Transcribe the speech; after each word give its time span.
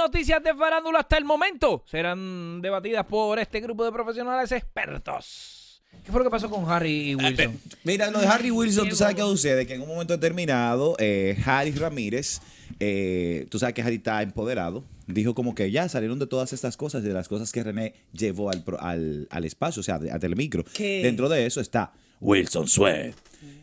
Noticias 0.00 0.42
de 0.42 0.54
farándula 0.54 1.00
hasta 1.00 1.18
el 1.18 1.24
momento 1.24 1.84
serán 1.86 2.62
debatidas 2.62 3.04
por 3.04 3.38
este 3.38 3.60
grupo 3.60 3.84
de 3.84 3.92
profesionales 3.92 4.50
expertos. 4.50 5.82
¿Qué 6.04 6.10
fue 6.10 6.20
lo 6.20 6.24
que 6.24 6.30
pasó 6.30 6.48
con 6.48 6.70
Harry 6.70 7.10
y 7.10 7.14
Wilson? 7.14 7.60
Mira, 7.84 8.10
lo 8.10 8.18
de 8.18 8.26
Harry 8.26 8.50
Wilson, 8.50 8.88
tú 8.88 8.96
sabes 8.96 9.14
qué 9.14 9.22
sucede, 9.22 9.66
que 9.66 9.74
en 9.74 9.82
un 9.82 9.88
momento 9.88 10.14
determinado, 10.14 10.96
eh, 10.98 11.36
Harry 11.44 11.72
Ramírez, 11.72 12.40
eh, 12.78 13.46
tú 13.50 13.58
sabes 13.58 13.74
que 13.74 13.82
Harry 13.82 13.96
está 13.96 14.22
empoderado, 14.22 14.84
dijo 15.06 15.34
como 15.34 15.54
que 15.54 15.70
ya 15.70 15.86
salieron 15.90 16.18
de 16.18 16.26
todas 16.26 16.54
estas 16.54 16.78
cosas, 16.78 17.02
de 17.02 17.12
las 17.12 17.28
cosas 17.28 17.52
que 17.52 17.62
René 17.62 17.94
llevó 18.12 18.50
al, 18.50 18.64
al, 18.78 19.28
al 19.30 19.44
espacio, 19.44 19.80
o 19.80 19.82
sea, 19.82 19.96
a 19.96 20.18
Telemicro. 20.18 20.64
¿Qué? 20.72 21.02
Dentro 21.02 21.28
de 21.28 21.44
eso 21.44 21.60
está 21.60 21.92
Wilson 22.20 22.68
Sweat. 22.68 23.14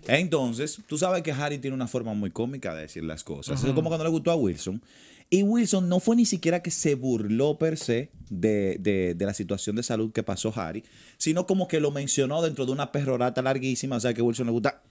Entonces, 0.08 0.80
tú 0.88 0.98
sabes 0.98 1.24
que 1.24 1.32
Harry 1.32 1.58
tiene 1.58 1.74
una 1.76 1.88
forma 1.88 2.14
muy 2.14 2.30
cómica 2.30 2.76
de 2.76 2.84
decir 2.84 3.04
las 3.04 3.24
cosas. 3.24 3.64
Es 3.64 3.74
como 3.74 3.90
cuando 3.90 4.04
le 4.04 4.12
gustó 4.12 4.32
a 4.32 4.36
Wilson. 4.36 4.82
Y 5.30 5.44
Wilson 5.44 5.90
no 5.90 6.00
fue 6.00 6.16
ni 6.16 6.26
siquiera 6.26 6.62
que 6.62 6.72
se 6.72 6.96
burló 6.96 7.58
per 7.58 7.78
se 7.78 8.12
de, 8.30 8.78
de- 8.80 9.14
de 9.14 9.26
la 9.26 9.34
situación 9.34 9.76
de 9.76 9.84
salud 9.84 10.12
que 10.14 10.24
pasó 10.24 10.54
Harry, 10.56 10.84
sino 11.18 11.46
como 11.46 11.68
que 11.68 11.80
lo 11.82 11.92
mencionó 11.92 12.42
dentro 12.42 12.66
de 12.66 12.72
una 12.72 12.92
perrorata 12.94 13.42
larguísima. 13.42 13.98
O 13.98 14.00
sea 14.00 14.14
que 14.14 14.22
a 14.22 14.24
Wilson 14.24 14.46
le 14.48 14.54
gusta 14.54 14.82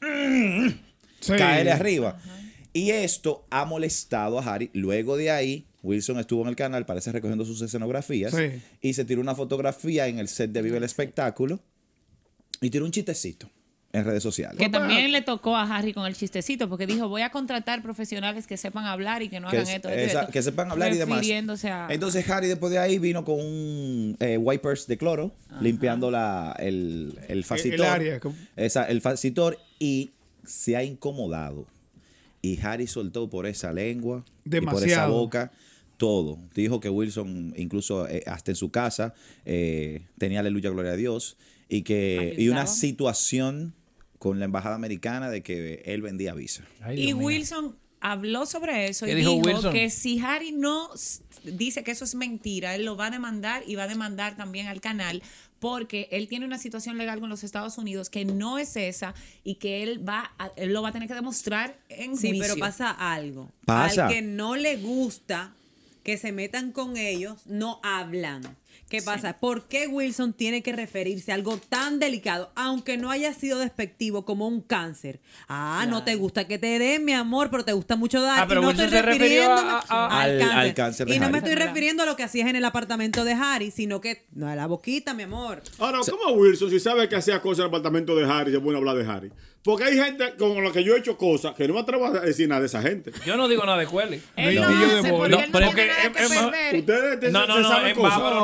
caerle 1.26 1.72
arriba. 1.72 2.18
Y 2.72 2.90
esto 2.90 3.46
ha 3.50 3.64
molestado 3.64 4.38
a 4.38 4.42
Harry. 4.54 4.70
Luego 4.74 5.16
de 5.16 5.30
ahí, 5.30 5.66
Wilson 5.82 6.18
estuvo 6.18 6.42
en 6.42 6.48
el 6.48 6.56
canal, 6.56 6.84
parece 6.84 7.10
recogiendo 7.12 7.44
sus 7.46 7.62
escenografías, 7.62 8.34
Sí. 8.34 8.60
y 8.82 8.92
se 8.92 9.04
tiró 9.06 9.20
una 9.22 9.34
fotografía 9.34 10.06
en 10.08 10.18
el 10.18 10.28
set 10.28 10.50
de 10.52 10.60
Vive 10.60 10.76
el 10.76 10.84
Espectáculo 10.84 11.60
y 12.60 12.68
tiró 12.70 12.84
un 12.84 12.90
chistecito 12.90 13.48
en 13.96 14.04
redes 14.04 14.22
sociales. 14.22 14.58
Que 14.58 14.68
también 14.68 15.10
le 15.12 15.22
tocó 15.22 15.56
a 15.56 15.62
Harry 15.74 15.92
con 15.92 16.06
el 16.06 16.14
chistecito, 16.14 16.68
porque 16.68 16.86
dijo, 16.86 17.08
voy 17.08 17.22
a 17.22 17.30
contratar 17.30 17.82
profesionales 17.82 18.46
que 18.46 18.56
sepan 18.56 18.84
hablar 18.86 19.22
y 19.22 19.28
que 19.28 19.40
no 19.40 19.48
que, 19.48 19.56
hagan 19.58 19.68
es- 19.68 19.74
esto. 19.76 19.88
esto 19.88 20.00
y 20.00 20.04
esa- 20.04 20.20
esto", 20.22 20.32
que 20.32 20.42
sepan 20.42 20.70
hablar 20.70 20.92
y 20.92 20.98
demás. 20.98 21.18
a- 21.64 21.88
Entonces 21.90 22.28
Harry 22.28 22.48
después 22.48 22.70
de 22.72 22.78
ahí 22.78 22.98
vino 22.98 23.24
con 23.24 23.40
un 23.40 24.16
eh, 24.20 24.36
wipers 24.36 24.86
de 24.86 24.98
cloro, 24.98 25.32
limpiando 25.60 26.10
la, 26.10 26.54
el, 26.58 27.18
el 27.28 27.44
facitor. 27.44 27.86
área, 27.86 28.20
como- 28.20 28.36
Esa- 28.56 28.84
el 28.84 29.00
facitor 29.00 29.58
y 29.78 30.10
se 30.44 30.76
ha 30.76 30.82
incomodado. 30.84 31.66
Y 32.42 32.60
Harry 32.60 32.86
soltó 32.86 33.28
por 33.28 33.46
esa 33.46 33.72
lengua 33.72 34.24
y 34.44 34.50
por 34.60 34.82
esa 34.84 35.06
boca 35.08 35.50
todo. 35.96 36.38
Dijo 36.54 36.78
que 36.80 36.90
Wilson, 36.90 37.54
incluso 37.56 38.06
eh, 38.08 38.22
hasta 38.26 38.50
en 38.52 38.56
su 38.56 38.70
casa, 38.70 39.14
eh, 39.46 40.02
tenía 40.18 40.40
aleluya, 40.40 40.70
gloria 40.70 40.92
a 40.92 40.96
Dios. 40.96 41.36
Y 41.68 41.82
que 41.82 42.34
y 42.38 42.48
una 42.48 42.66
situación 42.68 43.74
con 44.18 44.38
la 44.38 44.44
embajada 44.46 44.74
americana 44.74 45.30
de 45.30 45.42
que 45.42 45.82
él 45.86 46.02
vendía 46.02 46.34
visa. 46.34 46.64
Ay, 46.80 47.08
Y. 47.10 47.12
Wilson 47.12 47.76
habló 48.00 48.46
sobre 48.46 48.86
eso 48.88 49.06
y 49.06 49.10
¿Qué 49.10 49.14
dijo 49.16 49.70
que 49.72 49.90
si 49.90 50.20
Harry 50.20 50.52
no 50.52 50.90
dice 51.44 51.82
que 51.82 51.90
eso 51.90 52.04
es 52.04 52.14
mentira, 52.14 52.74
él 52.74 52.84
lo 52.84 52.96
va 52.96 53.06
a 53.06 53.10
demandar 53.10 53.62
y 53.66 53.74
va 53.74 53.84
a 53.84 53.88
demandar 53.88 54.36
también 54.36 54.66
al 54.68 54.80
canal 54.80 55.22
porque 55.58 56.06
él 56.12 56.28
tiene 56.28 56.44
una 56.44 56.58
situación 56.58 56.98
legal 56.98 57.18
con 57.18 57.30
los 57.30 57.42
Estados 57.42 57.78
Unidos 57.78 58.10
que 58.10 58.24
no 58.26 58.58
es 58.58 58.76
esa 58.76 59.14
y 59.42 59.54
que 59.56 59.82
él 59.82 60.06
va 60.06 60.30
a- 60.38 60.50
él 60.56 60.72
lo 60.72 60.82
va 60.82 60.90
a 60.90 60.92
tener 60.92 61.08
que 61.08 61.14
demostrar 61.14 61.78
en 61.88 62.16
Sí, 62.16 62.28
juicio. 62.28 62.42
pero 62.42 62.56
pasa 62.58 62.90
algo. 62.90 63.50
Pasa. 63.64 64.06
Al 64.06 64.12
que 64.12 64.22
no 64.22 64.54
le 64.56 64.76
gusta 64.76 65.54
que 66.04 66.18
se 66.18 66.30
metan 66.32 66.72
con 66.72 66.96
ellos, 66.96 67.38
no 67.46 67.80
hablan. 67.82 68.42
¿Qué 68.88 69.02
pasa? 69.02 69.38
¿Por 69.38 69.66
qué 69.66 69.86
Wilson 69.88 70.32
tiene 70.32 70.62
que 70.62 70.72
referirse 70.72 71.32
a 71.32 71.34
algo 71.34 71.58
tan 71.58 71.98
delicado, 71.98 72.52
aunque 72.54 72.96
no 72.96 73.10
haya 73.10 73.34
sido 73.34 73.58
despectivo 73.58 74.24
como 74.24 74.46
un 74.46 74.60
cáncer? 74.60 75.20
Ah, 75.48 75.86
no 75.88 76.04
te 76.04 76.14
gusta 76.14 76.46
que 76.46 76.58
te 76.58 76.78
den, 76.78 77.04
mi 77.04 77.12
amor, 77.12 77.50
pero 77.50 77.64
te 77.64 77.72
gusta 77.72 77.96
mucho 77.96 78.20
dar. 78.20 78.40
Ah, 78.40 78.46
pero 78.48 78.60
y 78.60 78.62
no 78.62 78.68
Wilson 78.68 78.84
estoy 78.94 79.18
se 79.18 79.44
a- 79.44 79.84
a- 79.88 80.20
Al- 80.22 80.42
al 80.42 80.74
cáncer 80.74 81.06
de 81.08 81.16
Y 81.16 81.18
no 81.18 81.30
me 81.30 81.38
estoy 81.38 81.54
refiriendo 81.54 82.02
a 82.02 82.06
lo 82.06 82.16
que 82.16 82.22
hacías 82.22 82.48
en 82.48 82.56
el 82.56 82.64
apartamento 82.64 83.24
de 83.24 83.32
Harry, 83.32 83.70
sino 83.70 84.00
que 84.00 84.26
no 84.32 84.48
a 84.48 84.54
la 84.54 84.66
boquita, 84.66 85.14
mi 85.14 85.24
amor. 85.24 85.62
Ahora, 85.78 86.00
¿cómo 86.08 86.32
Wilson, 86.34 86.70
si 86.70 86.80
sabe 86.80 87.08
que 87.08 87.16
hacía 87.16 87.40
cosas 87.40 87.60
en 87.60 87.62
el 87.64 87.68
apartamento 87.68 88.14
de 88.14 88.24
Harry, 88.30 88.52
se 88.52 88.60
pone 88.60 88.74
a 88.74 88.78
hablar 88.78 88.96
de 88.96 89.06
Harry? 89.10 89.32
Porque 89.62 89.82
hay 89.82 89.96
gente 89.96 90.36
con 90.38 90.62
la 90.62 90.70
que 90.70 90.84
yo 90.84 90.94
he 90.94 90.98
hecho 91.00 91.18
cosas 91.18 91.52
que 91.56 91.66
no 91.66 91.74
me 91.74 91.80
atrevo 91.80 92.06
a 92.06 92.20
decir 92.20 92.48
nada 92.48 92.60
de 92.60 92.68
esa 92.68 92.80
gente. 92.82 93.10
Yo 93.26 93.36
no 93.36 93.48
digo 93.48 93.66
nada 93.66 93.78
de 93.78 93.86
Cueli. 93.88 94.22
No. 94.36 94.70
No, 97.32 97.46
no 97.46 97.60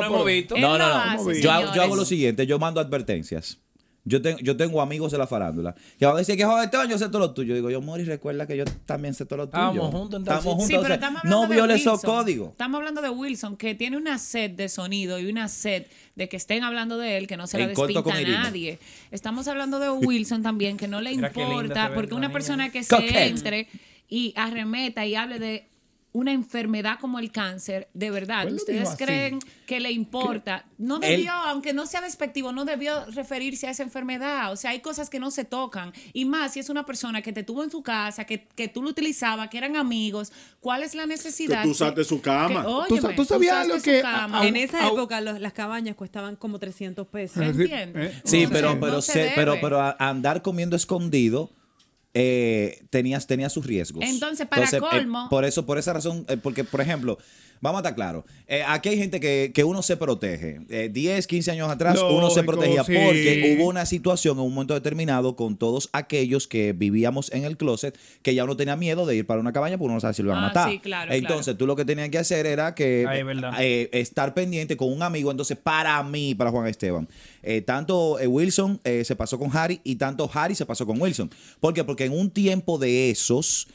no, 0.00 0.21
no 0.24 0.60
No, 0.60 0.78
no, 0.78 0.84
hace, 0.86 1.42
Yo, 1.42 1.50
hago- 1.50 1.60
yo 1.62 1.68
señores. 1.68 1.78
hago 1.82 1.96
lo 1.96 2.04
siguiente, 2.04 2.46
yo 2.46 2.58
mando 2.58 2.80
advertencias. 2.80 3.58
Yo, 4.04 4.20
tengo 4.20 4.40
yo 4.40 4.56
tengo 4.56 4.82
amigos 4.82 5.12
de 5.12 5.18
la 5.18 5.28
farándula 5.28 5.76
que 5.96 6.04
van 6.06 6.16
a 6.16 6.18
decir 6.18 6.36
que 6.36 6.44
joder, 6.44 6.64
Esteban, 6.64 6.88
yo 6.88 6.98
sé 6.98 7.06
todo 7.06 7.20
lo 7.20 7.30
tuyo. 7.34 7.54
Digo, 7.54 7.70
yo, 7.70 7.80
Mori, 7.80 8.02
recuerda 8.02 8.48
que 8.48 8.56
yo 8.56 8.64
también 8.84 9.14
sé 9.14 9.26
todo 9.26 9.36
lo 9.36 9.48
tuyo. 9.48 9.62
Estábamos 9.68 9.94
juntos, 9.94 10.18
entonces. 10.18 10.38
Estamos 10.40 10.54
juntos. 10.56 10.66
Sí, 10.66 10.82
pero 10.82 10.94
estamos 10.94 11.18
hablando 11.22 11.40
no 11.42 11.48
de 11.48 11.54
viole 11.54 11.74
esos 11.74 11.92
Wilson. 12.02 12.10
códigos. 12.16 12.50
Estamos 12.50 12.78
hablando 12.78 13.00
de 13.00 13.10
Wilson, 13.10 13.56
que 13.56 13.76
tiene 13.76 13.96
una 13.96 14.18
sed 14.18 14.50
de 14.50 14.68
sonido 14.68 15.20
y 15.20 15.26
una 15.30 15.46
sed 15.46 15.86
de 16.16 16.28
que 16.28 16.36
estén 16.36 16.64
hablando 16.64 16.98
de 16.98 17.16
él, 17.16 17.28
que 17.28 17.36
no 17.36 17.46
se 17.46 17.60
la 17.60 17.68
despinta 17.68 18.00
a 18.00 18.20
nadie. 18.42 18.80
Estamos 19.12 19.46
hablando 19.46 19.78
de 19.78 19.88
Wilson 19.90 20.42
también, 20.42 20.78
que 20.78 20.88
no 20.88 21.00
le 21.00 21.14
Mira 21.14 21.28
importa, 21.28 21.92
porque 21.94 22.14
una 22.14 22.26
niña. 22.26 22.32
persona 22.32 22.72
que 22.72 22.82
se 22.82 22.96
Coquette. 22.96 23.28
entre 23.30 23.68
y 24.08 24.32
arremeta 24.36 25.06
y 25.06 25.14
hable 25.14 25.38
de 25.38 25.68
una 26.14 26.32
enfermedad 26.32 26.98
como 27.00 27.18
el 27.18 27.32
cáncer, 27.32 27.88
de 27.94 28.10
verdad, 28.10 28.42
Pues 28.42 28.56
¿ustedes 28.56 28.90
creen 28.98 29.38
que 29.66 29.80
le 29.80 29.90
importa? 29.92 30.66
No 30.76 30.96
Él- 30.96 31.00
debió, 31.02 31.32
aunque 31.32 31.72
no 31.72 31.86
sea 31.86 32.02
despectivo, 32.02 32.52
no 32.52 32.66
debió 32.66 33.06
referirse 33.06 33.66
a 33.66 33.70
esa 33.70 33.82
enfermedad. 33.82 34.52
O 34.52 34.56
sea, 34.56 34.72
hay 34.72 34.80
cosas 34.80 35.08
que 35.08 35.18
no 35.18 35.30
se 35.30 35.44
tocan. 35.46 35.92
Y 36.12 36.26
más 36.26 36.52
si 36.52 36.60
es 36.60 36.68
una 36.68 36.84
persona 36.84 37.22
que 37.22 37.32
te 37.32 37.42
tuvo 37.42 37.64
en 37.64 37.70
tu 37.70 37.82
casa, 37.82 38.24
que, 38.24 38.46
que 38.54 38.68
tú 38.68 38.82
lo 38.82 38.90
utilizabas, 38.90 39.48
que 39.48 39.56
eran 39.56 39.74
amigos, 39.76 40.32
¿cuál 40.60 40.82
es 40.82 40.94
la 40.94 41.06
necesidad? 41.06 41.58
Que 41.62 41.68
tú 41.68 41.70
usaste 41.70 42.04
su 42.04 42.20
cama. 42.20 42.60
Que, 42.60 42.66
Tú 42.68 42.74
óyeme, 42.94 43.00
sa- 43.00 43.14
tú 43.16 43.24
sabías 43.24 43.54
usaste 43.66 43.68
lo 43.72 43.78
su 43.78 43.84
que- 43.84 44.02
a- 44.04 44.46
en 44.46 44.56
esa 44.56 44.86
época 44.88 45.20
los- 45.22 45.40
las 45.40 45.52
cabañas 45.54 45.96
costaban 45.96 46.36
como 46.36 46.58
300 46.58 47.06
pesos. 47.06 47.42
¿Entiendes? 47.42 48.12
Eh, 48.16 48.20
Sí, 48.24 48.46
pero, 48.52 48.74
no 48.74 48.80
pero, 48.80 49.00
se- 49.00 49.32
pero, 49.34 49.56
pero 49.62 49.80
a- 49.80 49.96
andar 49.98 50.42
comiendo 50.42 50.76
escondido 50.76 51.50
eh, 52.14 52.84
tenías, 52.90 53.26
tenía 53.26 53.48
sus 53.48 53.64
riesgos. 53.66 54.04
Entonces, 54.04 54.46
para 54.46 54.64
eh, 54.64 54.80
colmo- 54.80 55.28
por 55.30 55.44
eso, 55.44 55.64
por 55.66 55.78
esa 55.78 55.92
razón, 55.92 56.24
eh, 56.28 56.36
porque, 56.36 56.64
por 56.64 56.80
ejemplo, 56.80 57.18
vamos 57.62 57.78
a 57.78 57.80
estar 57.80 57.94
claros. 57.94 58.24
eh, 58.46 58.62
aquí 58.66 58.90
hay 58.90 58.98
gente 58.98 59.18
que, 59.18 59.50
que 59.54 59.64
uno 59.64 59.80
se 59.80 59.96
protege. 59.96 60.60
Eh, 60.68 60.90
10, 60.92 61.26
15 61.26 61.50
años 61.52 61.70
atrás 61.70 61.98
uno 62.02 62.28
se 62.28 62.42
protegía 62.42 62.84
sí. 62.84 62.92
porque 62.92 63.56
hubo 63.56 63.68
una 63.70 63.86
situación 63.86 64.36
en 64.38 64.44
un 64.44 64.52
momento 64.52 64.74
determinado 64.74 65.34
con 65.36 65.56
todos 65.56 65.88
aquellos 65.94 66.46
que 66.46 66.74
vivíamos 66.74 67.32
en 67.32 67.44
el 67.44 67.56
closet 67.56 67.96
que 68.20 68.34
ya 68.34 68.44
uno 68.44 68.56
tenía 68.56 68.76
miedo 68.76 69.06
de 69.06 69.16
ir 69.16 69.26
para 69.26 69.40
una 69.40 69.54
cabaña 69.54 69.78
porque 69.78 69.86
uno 69.86 69.94
no 69.94 70.00
sabe 70.00 70.12
si 70.12 70.22
lo 70.22 70.28
iban 70.30 70.38
a 70.42 70.46
Ah, 70.46 70.48
matar. 70.48 70.70
sí, 70.70 70.78
claro, 70.80 71.12
Entonces, 71.14 71.44
claro. 71.46 71.56
tú 71.58 71.66
lo 71.66 71.76
que 71.76 71.84
tenías 71.86 72.10
que 72.10 72.18
hacer 72.18 72.44
era 72.46 72.74
que 72.74 73.06
Ay, 73.08 73.20
es 73.20 73.24
verdad. 73.24 73.52
eh, 73.58 73.88
estar 73.92 74.34
pendiente 74.34 74.76
con 74.76 74.92
un 74.92 75.02
amigo. 75.02 75.30
Entonces, 75.30 75.56
para 75.56 76.02
mí, 76.02 76.34
para 76.34 76.50
Juan 76.50 76.66
Esteban, 76.66 77.08
eh, 77.42 77.60
tanto 77.62 78.18
eh, 78.18 78.26
Wilson 78.26 78.80
eh, 78.84 79.04
se 79.04 79.14
pasó 79.16 79.38
con 79.38 79.56
Harry 79.56 79.80
y 79.84 79.94
tanto 79.96 80.28
Harry 80.34 80.54
se 80.56 80.66
pasó 80.66 80.84
con 80.84 81.00
Wilson. 81.00 81.30
¿Por 81.60 81.72
qué? 81.74 81.84
Porque 81.84 82.04
en 82.06 82.12
un 82.12 82.30
tiempo 82.30 82.78
de 82.78 83.10
esos, 83.10 83.68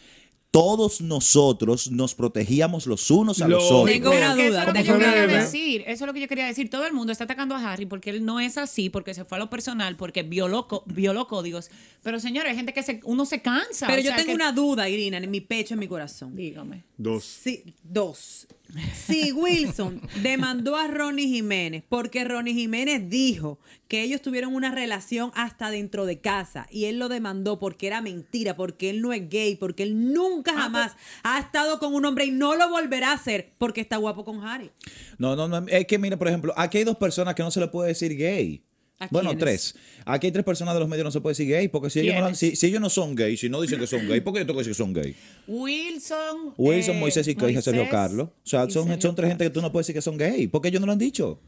todos 0.51 1.01
nosotros 1.01 1.91
nos 1.91 2.15
protegíamos 2.15 2.87
los 2.87 3.11
unos 3.11 3.41
a 3.41 3.47
Lo- 3.47 3.57
los 3.57 3.65
otros. 3.71 3.91
Tengo 3.91 4.09
una 4.11 4.33
duda. 4.33 4.43
Eso 4.45 4.59
es 4.61 4.67
lo 4.67 4.73
que 4.73 4.79
tengo 4.79 4.85
yo 4.87 4.95
una 4.95 5.05
quería 5.13 5.27
duda. 5.27 5.41
decir. 5.43 5.81
Eso 5.85 6.03
es 6.03 6.07
lo 6.07 6.13
que 6.13 6.21
yo 6.21 6.27
quería 6.27 6.45
decir. 6.47 6.69
Todo 6.69 6.85
el 6.87 6.93
mundo 6.93 7.11
está 7.11 7.25
atacando 7.25 7.53
a 7.55 7.71
Harry 7.71 7.85
porque 7.85 8.09
él 8.09 8.25
no 8.25 8.39
es 8.39 8.57
así, 8.57 8.89
porque 8.89 9.13
se 9.13 9.25
fue 9.25 9.37
a 9.37 9.39
lo 9.39 9.49
personal, 9.49 9.95
porque 9.97 10.23
violó, 10.23 10.67
violó 10.87 11.27
códigos. 11.27 11.69
Pero 12.01 12.19
señores, 12.19 12.51
hay 12.51 12.55
gente 12.55 12.73
que 12.73 12.81
se, 12.83 13.01
uno 13.03 13.25
se 13.25 13.41
cansa. 13.41 13.87
Pero 13.87 13.99
o 13.99 14.03
yo 14.03 14.09
sea 14.09 14.15
tengo 14.17 14.29
que- 14.29 14.35
una 14.35 14.51
duda, 14.51 14.89
Irina, 14.89 15.17
en 15.17 15.29
mi 15.29 15.41
pecho, 15.41 15.73
en 15.75 15.79
mi 15.81 15.87
corazón. 15.87 16.35
Dígame. 16.35 16.85
Dos. 16.97 17.23
Sí, 17.23 17.63
dos. 17.83 18.47
Si 19.05 19.31
Wilson 19.31 20.01
demandó 20.23 20.75
a 20.75 20.87
Ronnie 20.87 21.27
Jiménez 21.27 21.83
porque 21.87 22.25
Ronnie 22.25 22.53
Jiménez 22.53 23.09
dijo 23.09 23.59
que 23.87 24.03
ellos 24.03 24.21
tuvieron 24.21 24.53
una 24.53 24.71
relación 24.71 25.31
hasta 25.35 25.69
dentro 25.69 26.05
de 26.05 26.19
casa 26.19 26.67
y 26.69 26.85
él 26.85 26.99
lo 26.99 27.07
demandó 27.07 27.59
porque 27.59 27.87
era 27.87 28.01
mentira, 28.01 28.57
porque 28.57 28.89
él 28.89 29.01
no 29.01 29.13
es 29.13 29.29
gay, 29.29 29.55
porque 29.55 29.83
él 29.83 30.11
nunca 30.11 30.36
jamás 30.43 30.95
ha 31.23 31.39
estado 31.39 31.79
con 31.79 31.93
un 31.93 32.05
hombre 32.05 32.25
y 32.25 32.31
no 32.31 32.55
lo 32.55 32.69
volverá 32.69 33.11
a 33.11 33.13
hacer 33.13 33.53
porque 33.57 33.81
está 33.81 33.97
guapo 33.97 34.23
con 34.23 34.43
Harry. 34.43 34.71
No, 35.17 35.35
no, 35.35 35.47
no. 35.47 35.65
Es 35.67 35.85
que, 35.85 35.97
mira, 35.97 36.17
por 36.17 36.27
ejemplo, 36.27 36.53
aquí 36.57 36.79
hay 36.79 36.83
dos 36.83 36.97
personas 36.97 37.35
que 37.35 37.43
no 37.43 37.51
se 37.51 37.59
le 37.59 37.67
puede 37.67 37.89
decir 37.89 38.15
gay. 38.17 38.63
¿A 38.99 39.07
Bueno, 39.11 39.29
quiénes? 39.29 39.43
tres. 39.43 39.75
Aquí 40.05 40.27
hay 40.27 40.31
tres 40.31 40.43
personas 40.43 40.73
de 40.73 40.79
los 40.79 40.89
medios 40.89 41.03
que 41.03 41.07
no 41.07 41.11
se 41.11 41.21
puede 41.21 41.31
decir 41.33 41.47
gay, 41.47 41.67
porque 41.67 41.89
si 41.91 41.99
ellos, 41.99 42.15
no, 42.19 42.33
si, 42.33 42.55
si 42.55 42.67
ellos 42.67 42.81
no 42.81 42.89
son 42.89 43.15
gay, 43.15 43.37
si 43.37 43.47
no 43.47 43.61
dicen 43.61 43.79
que 43.79 43.85
son 43.85 44.07
gay, 44.07 44.21
¿por 44.21 44.33
qué 44.33 44.39
yo 44.39 44.47
tengo 44.47 44.57
que 44.59 44.67
decir 44.67 44.71
que 44.71 44.83
son 44.83 44.93
gay? 44.93 45.15
Wilson. 45.47 46.53
Wilson, 46.57 46.95
eh, 46.95 46.99
Moisés 46.99 47.27
y 47.27 47.33
Sergio 47.33 47.53
Moisés 47.53 47.89
Carlos. 47.91 48.29
O 48.29 48.33
sea, 48.43 48.61
son, 48.69 48.87
Sergio 48.87 49.01
son 49.01 49.15
tres 49.15 49.29
gente 49.29 49.43
que 49.43 49.49
tú 49.51 49.61
no 49.61 49.71
puedes 49.71 49.85
decir 49.85 49.95
que 49.95 50.01
son 50.01 50.17
gay, 50.17 50.47
porque 50.47 50.69
ellos 50.69 50.81
no 50.81 50.87
lo 50.87 50.93
han 50.93 50.99
dicho. 50.99 51.39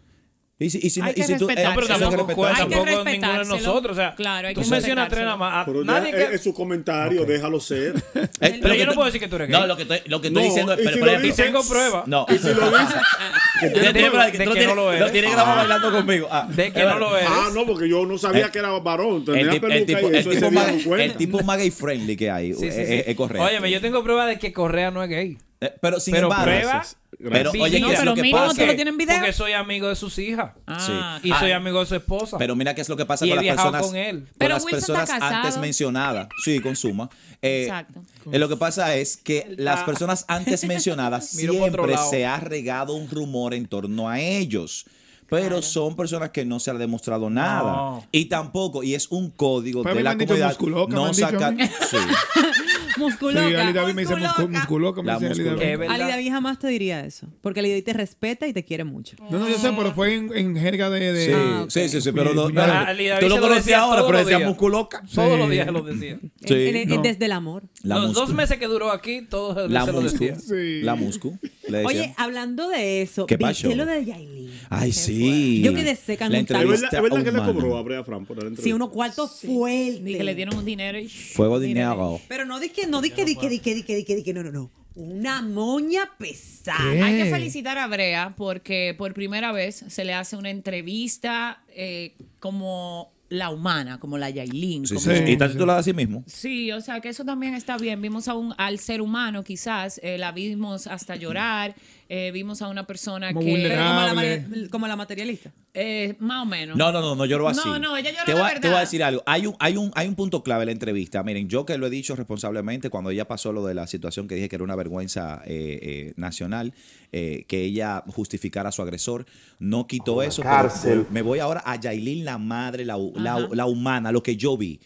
Y 0.62 0.70
si, 0.70 0.78
y 0.86 0.90
si, 0.90 1.00
Hay 1.00 1.12
y 1.12 1.14
que 1.14 1.24
si 1.24 1.38
tú, 1.38 1.48
respetar. 1.48 1.64
eh, 1.64 1.68
No, 1.70 1.74
pero 1.76 1.86
eso 1.86 1.94
hay 1.94 2.00
que 2.00 2.18
tampoco, 2.18 2.42
que 2.48 2.54
tampoco 2.54 3.04
ninguno 3.06 3.40
de 3.40 3.46
nosotros. 3.46 3.98
O 3.98 4.00
sea, 4.02 4.14
Claro, 4.16 4.48
hay 4.50 4.54
tú 4.54 4.62
que 4.62 4.68
mencionas 4.68 5.08
tres 5.08 5.24
nada 5.24 5.38
más. 5.38 5.66
Pero 5.66 5.86
nadie 5.86 6.12
ya, 6.12 6.18
que- 6.18 6.24
es, 6.26 6.30
es 6.32 6.44
su 6.44 6.54
comentario, 6.54 7.24
déjalo 7.24 7.62
ser. 7.62 7.94
Eh, 8.42 8.60
Pero 8.62 8.74
yo 8.74 8.86
no 8.86 8.94
puedo 8.94 9.06
decir 9.06 9.22
que 9.22 9.28
tú 9.30 9.36
eres 9.38 9.48
gay. 9.50 9.58
No, 9.60 9.68
lo 9.68 9.76
que 9.78 9.84
estoy, 9.84 10.00
lo 10.08 10.20
que 10.22 10.28
estoy 10.28 10.44
No, 10.44 10.50
diciendo 10.50 10.74
es, 10.74 10.80
y 10.80 10.84
pero, 10.84 10.94
si 10.94 11.00
por 11.00 11.08
lo 11.08 11.14
ejemplo, 11.14 11.34
Y 11.34 11.46
tengo 11.48 11.64
pruebas 11.64 12.08
no. 12.08 12.26
Y 12.30 12.38
si 12.38 12.48
lo 12.54 12.72
dice, 12.72 12.94
que 13.62 13.66
De- 13.68 13.72
tiene 13.74 13.94
de- 13.94 14.10
tú 14.10 14.54
lo 14.54 14.66
no 14.66 14.76
lo 14.76 14.92
eres. 14.94 15.12
tienes 15.14 15.32
grabado 15.32 15.56
bailando 15.58 15.92
conmigo. 15.94 16.28
Ah, 16.30 16.48
De 16.50 16.72
que 16.74 16.84
no 16.84 17.00
lo 17.00 17.16
eres. 17.18 17.30
Ah, 17.32 17.50
no, 17.54 17.66
porque 17.66 17.88
yo 17.90 18.06
no 18.06 18.18
sabía 18.18 18.50
que 18.52 18.60
era 18.60 18.70
varón. 18.80 19.24
Tenía 19.24 19.50
peluca 19.62 19.76
y 20.02 20.18
eso 20.18 20.52
no 20.52 20.96
el 20.96 21.14
tipo 21.16 21.42
más 21.44 21.58
gay 21.58 21.72
friendly 21.72 22.18
que 22.18 22.30
hay. 22.30 22.54
Sí, 22.54 22.60
sí, 22.60 22.68
es, 22.68 22.78
es- 22.78 23.08
es 23.08 23.16
correcto. 23.16 23.46
Óyeme, 23.46 23.72
yo 23.72 23.80
tengo 23.80 24.04
prueba 24.04 24.26
de 24.26 24.38
que 24.38 24.52
Correa 24.52 24.92
no 24.92 25.02
es 25.04 25.10
gay. 25.10 25.38
Eh, 25.62 25.74
pero 25.82 26.00
sin 26.00 26.14
pero 26.14 26.28
embargo. 26.28 26.46
prueba- 26.46 26.86
Pero, 27.22 27.52
Sí, 27.52 27.60
oye, 27.60 27.80
no, 27.82 27.88
¿qué 27.88 27.94
es 27.94 28.00
pero 28.00 28.12
lo 28.12 28.16
que 28.16 28.22
mínimo 28.22 28.38
pasa? 28.46 28.62
tú 28.62 28.66
lo 28.66 28.76
tienes 28.76 28.92
en 28.94 28.98
video. 28.98 29.18
Porque 29.18 29.34
soy 29.34 29.52
amigo 29.52 29.90
de 29.90 29.96
sus 29.98 30.18
hijas. 30.20 30.52
Ah, 30.66 31.20
Y 31.22 31.32
Ah. 31.32 31.40
soy 31.40 31.52
amigo 31.52 31.82
de 31.82 31.86
su 31.86 31.96
esposa. 31.96 32.38
Pero 32.38 32.56
mira 32.56 32.74
qué 32.74 32.80
es 32.82 32.88
lo 32.88 32.96
que 32.96 33.06
pasa 33.06 33.26
Y 33.26 33.30
con 33.32 33.40
he 33.40 33.44
las 33.44 33.56
personas, 33.58 33.82
con 33.86 33.96
él. 33.98 34.20
con 34.22 34.30
Pero 34.38 34.54
las 34.54 34.64
Wilson 34.64 34.80
está 34.80 35.14
personas 35.14 35.34
antes 35.34 35.58
mencionadas. 35.58 36.30
Sí, 36.46 36.62
con 36.62 36.78
Suma. 36.78 37.10
Eh, 37.42 37.64
Exacto. 37.64 38.02
eh, 38.32 38.40
lo 38.40 38.48
que 38.48 38.56
pasa 38.56 38.96
es 38.96 39.18
que 39.18 39.54
las 39.58 39.84
personas 39.84 40.24
antes 40.30 40.64
mencionadas 40.64 41.28
siempre 41.30 41.98
se 42.10 42.26
ha 42.26 42.40
regado 42.40 42.94
un 42.94 43.10
rumor 43.10 43.54
en 43.54 43.66
torno 43.68 44.08
a 44.08 44.20
ellos. 44.22 44.86
Pero 45.30 45.62
son 45.62 45.96
personas 45.96 46.30
que 46.32 46.44
no 46.46 46.60
se 46.60 46.72
ha 46.72 46.74
demostrado 46.76 47.30
nada. 47.30 47.72
No. 47.72 48.08
Y 48.12 48.26
tampoco, 48.26 48.82
y 48.82 48.96
es 48.96 49.08
un 49.12 49.30
código 49.30 49.84
Pero 49.84 49.94
de 49.94 50.00
me 50.00 50.04
la 50.04 50.12
han 50.12 50.18
dicho 50.18 50.30
comunidad. 50.30 50.48
musculoca, 50.48 50.96
no 50.96 51.14
sacar. 51.14 51.54
Sí. 51.90 51.98
Musculoca. 53.00 53.48
Sí, 53.48 53.56
Ali 53.56 53.74
David 53.74 53.94
me 53.94 54.02
dice 54.04 54.16
muscu- 54.16 54.48
musculoca. 54.50 55.02
me 55.02 55.14
dice 55.14 55.26
Ali. 55.28 55.44
David. 55.44 55.62
Es 55.62 55.80
verdad. 55.80 55.96
Ali 55.96 56.04
David 56.12 56.30
jamás 56.32 56.60
te 56.60 56.68
diría 56.68 57.06
eso. 57.06 57.28
Porque 57.42 57.60
Ali 57.62 57.70
David 57.70 57.84
te 57.86 57.94
respeta 57.94 58.46
y 58.48 58.54
te 58.54 58.64
quiere 58.64 58.84
mucho. 58.84 59.16
No, 59.30 59.40
no, 59.40 59.50
yo 59.50 59.58
sé, 59.58 59.72
pero 59.76 59.94
fue 59.94 60.16
en, 60.16 60.36
en 60.36 60.56
jerga 60.56 60.90
de. 60.90 61.14
de 61.14 61.26
Sí, 61.26 61.32
Ah, 61.36 61.66
sí, 61.70 61.90
sí, 61.90 62.02
sí, 62.02 62.12
pero 62.12 62.34
no- 62.34 62.50
no- 62.50 62.62
Ali 62.62 63.08
David 63.08 63.24
tú 63.28 63.30
lo 63.36 63.42
conocías 63.42 63.80
ahora, 63.80 64.06
pero 64.06 64.20
decía 64.20 64.40
musculoca. 64.48 65.04
Todos 65.14 65.38
los 65.40 65.50
días 65.50 65.68
lo 65.72 65.82
decía. 65.82 66.20
Desde 66.42 67.26
el 67.26 67.32
amor. 67.32 67.64
La 67.84 67.96
Los 67.96 68.08
muscu. 68.10 68.20
dos 68.22 68.34
meses 68.34 68.58
que 68.58 68.68
duró 68.68 68.92
aquí, 68.92 69.22
todos 69.22 69.70
La 69.72 69.86
se 69.86 69.92
lo 69.94 70.02
muscu. 70.02 70.20
decía. 70.20 70.40
Sí. 70.40 70.82
La 70.84 70.96
muscu. 70.96 71.38
Le 71.68 71.80
decía. 71.80 71.88
Oye, 71.88 72.14
hablando 72.18 72.68
de 72.70 73.02
eso, 73.02 73.26
¿Qué 73.26 73.38
¿viste 73.38 73.64
pasó? 73.70 73.76
lo 73.76 73.86
de 73.86 74.06
Yailin? 74.06 74.39
Ay, 74.70 74.92
sí. 74.92 75.62
Yo 75.64 75.74
quedé 75.74 75.96
seca 75.96 76.26
en 76.26 76.32
La 76.34 76.38
un 76.40 76.44
¿Es 76.44 76.48
taxi. 76.48 76.62
entrevista 76.64 76.98
es 76.98 77.04
verdad 77.04 77.24
que 77.24 77.32
le 77.32 77.40
cobró 77.40 77.78
a 77.78 77.82
Brea 77.82 78.04
Fran 78.04 78.26
por 78.26 78.38
la 78.38 78.42
entrevista? 78.44 78.64
Sí, 78.64 78.74
unos 78.74 78.90
cuartos 78.90 79.42
fuertes. 79.42 80.02
Y 80.08 80.18
que 80.18 80.24
le 80.24 80.36
dieron 80.36 80.56
un 80.58 80.66
dinero 80.66 81.00
y... 81.00 81.08
Fuego 81.10 81.60
dinero. 81.60 82.22
Pero 82.28 82.46
no 82.46 82.60
di 82.60 82.70
que, 82.70 82.86
no 82.88 83.02
di 83.02 83.10
que, 83.10 83.26
di 83.26 83.36
que, 83.36 83.50
di 83.50 83.60
que, 83.60 83.74
di 83.76 83.84
que, 83.84 83.96
di 83.96 84.04
que, 84.04 84.16
di 84.18 84.24
que, 84.24 84.34
no, 84.34 84.44
no, 84.44 84.52
no. 84.52 84.72
Una 84.96 85.42
moña 85.42 86.10
pesada. 86.18 86.78
¿Qué? 86.92 87.02
Hay 87.02 87.24
que 87.24 87.30
felicitar 87.30 87.78
a 87.78 87.88
Brea 87.88 88.34
porque 88.36 88.94
por 88.98 89.14
primera 89.14 89.52
vez 89.52 89.86
se 89.88 90.04
le 90.04 90.14
hace 90.14 90.36
una 90.36 90.50
entrevista 90.50 91.64
eh, 91.70 92.16
como 92.40 93.12
la 93.30 93.52
humana, 93.52 94.00
como 94.00 94.18
la 94.18 94.30
Yailin. 94.30 94.86
Sí, 94.88 94.96
como- 94.96 95.06
sí. 95.06 95.16
Sí. 95.20 95.24
Y 95.28 95.32
está 95.34 95.50
titulada 95.52 95.80
así 95.80 95.94
mismo. 95.94 96.24
Sí, 96.28 96.72
o 96.72 96.82
sea 96.82 97.00
que 97.00 97.10
eso 97.10 97.24
también 97.24 97.54
está 97.54 97.78
bien. 97.78 98.02
Vimos 98.02 98.28
a 98.28 98.34
un, 98.34 98.54
al 98.58 98.80
ser 98.80 99.02
humano 99.02 99.44
quizás, 99.44 100.00
eh, 100.04 100.18
la 100.18 100.32
vimos 100.32 100.88
hasta 100.88 101.16
llorar, 101.16 101.76
eh, 102.12 102.32
vimos 102.32 102.62
a 102.64 102.68
una 102.70 102.88
persona 102.88 103.32
Como 103.34 103.46
que... 103.46 103.54
Pero 103.70 103.76
como 103.86 104.02
la, 104.02 104.70
como 104.72 104.88
la 104.88 104.96
materialista. 104.96 105.52
eh, 105.76 106.16
más 106.20 106.42
o 106.42 106.46
menos. 106.48 106.76
No, 106.76 106.92
no, 106.92 107.02
no, 107.02 107.16
no 107.16 107.24
lloró 107.26 107.48
así. 107.48 107.62
No, 107.64 107.78
no, 107.78 107.96
ella 107.96 108.10
lloró 108.12 108.26
te 108.26 108.34
voy, 108.34 108.42
a- 108.42 108.46
verdad. 108.46 108.62
Te 108.62 108.68
voy 108.68 108.78
a 108.78 108.80
decir 108.82 109.04
algo. 109.04 109.22
Hay 109.28 109.46
un, 109.46 109.56
hay, 109.60 109.78
un, 109.78 109.92
hay 109.94 110.08
un 110.08 110.16
punto 110.16 110.42
clave 110.42 110.64
en 110.64 110.68
la 110.68 110.72
entrevista. 110.72 111.22
Miren, 111.24 111.48
yo 111.48 111.66
que 111.68 111.78
lo 111.78 111.86
he 111.86 111.90
dicho 111.92 112.16
responsablemente 112.16 112.90
cuando 112.90 113.12
ella 113.12 113.28
pasó 113.28 113.54
lo 113.54 113.64
de 113.66 113.76
la 113.76 113.86
situación 113.86 114.28
que 114.28 114.34
dije 114.36 114.50
que 114.50 114.56
era 114.56 114.64
una 114.64 114.76
vergüenza 114.76 115.42
eh, 115.46 115.80
eh, 115.82 116.14
nacional, 116.18 116.74
eh, 117.12 117.46
que 117.48 117.62
ella 117.64 118.04
justificara 118.08 118.70
a 118.70 118.72
su 118.72 118.82
agresor, 118.82 119.28
no 119.60 119.86
quitó 119.86 120.24
eso. 120.24 120.42
pero 120.84 121.06
me 121.12 121.22
voy 121.22 121.38
ahora 121.40 121.62
a 121.64 121.76
Yailin, 121.80 122.26
la 122.26 122.38
madre, 122.40 122.86
la, 122.86 122.98
la, 123.16 123.48
la 123.52 123.66
humana, 123.68 124.12
lo 124.12 124.24
que 124.24 124.36
yo 124.36 124.58
vi. 124.58 124.80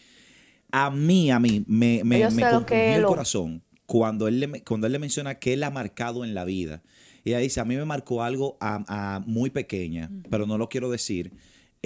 A 0.72 0.90
mí, 0.90 1.30
a 1.30 1.38
mí, 1.38 1.64
me, 1.68 2.02
me, 2.04 2.28
me 2.30 2.94
el 2.96 3.02
lo- 3.02 3.08
corazón 3.08 3.62
cuando 3.86 4.28
él, 4.28 4.40
le, 4.40 4.62
cuando 4.62 4.86
él 4.86 4.92
le 4.92 4.98
menciona 4.98 5.36
que 5.36 5.52
él 5.52 5.62
ha 5.62 5.70
marcado 5.70 6.24
en 6.24 6.34
la 6.34 6.44
vida. 6.44 6.82
Y 7.24 7.30
ella 7.30 7.38
dice, 7.38 7.60
a 7.60 7.64
mí 7.64 7.76
me 7.76 7.84
marcó 7.84 8.22
algo 8.22 8.56
a, 8.60 8.84
a 9.16 9.20
muy 9.20 9.50
pequeña, 9.50 10.10
pero 10.30 10.46
no 10.46 10.58
lo 10.58 10.68
quiero 10.68 10.90
decir. 10.90 11.32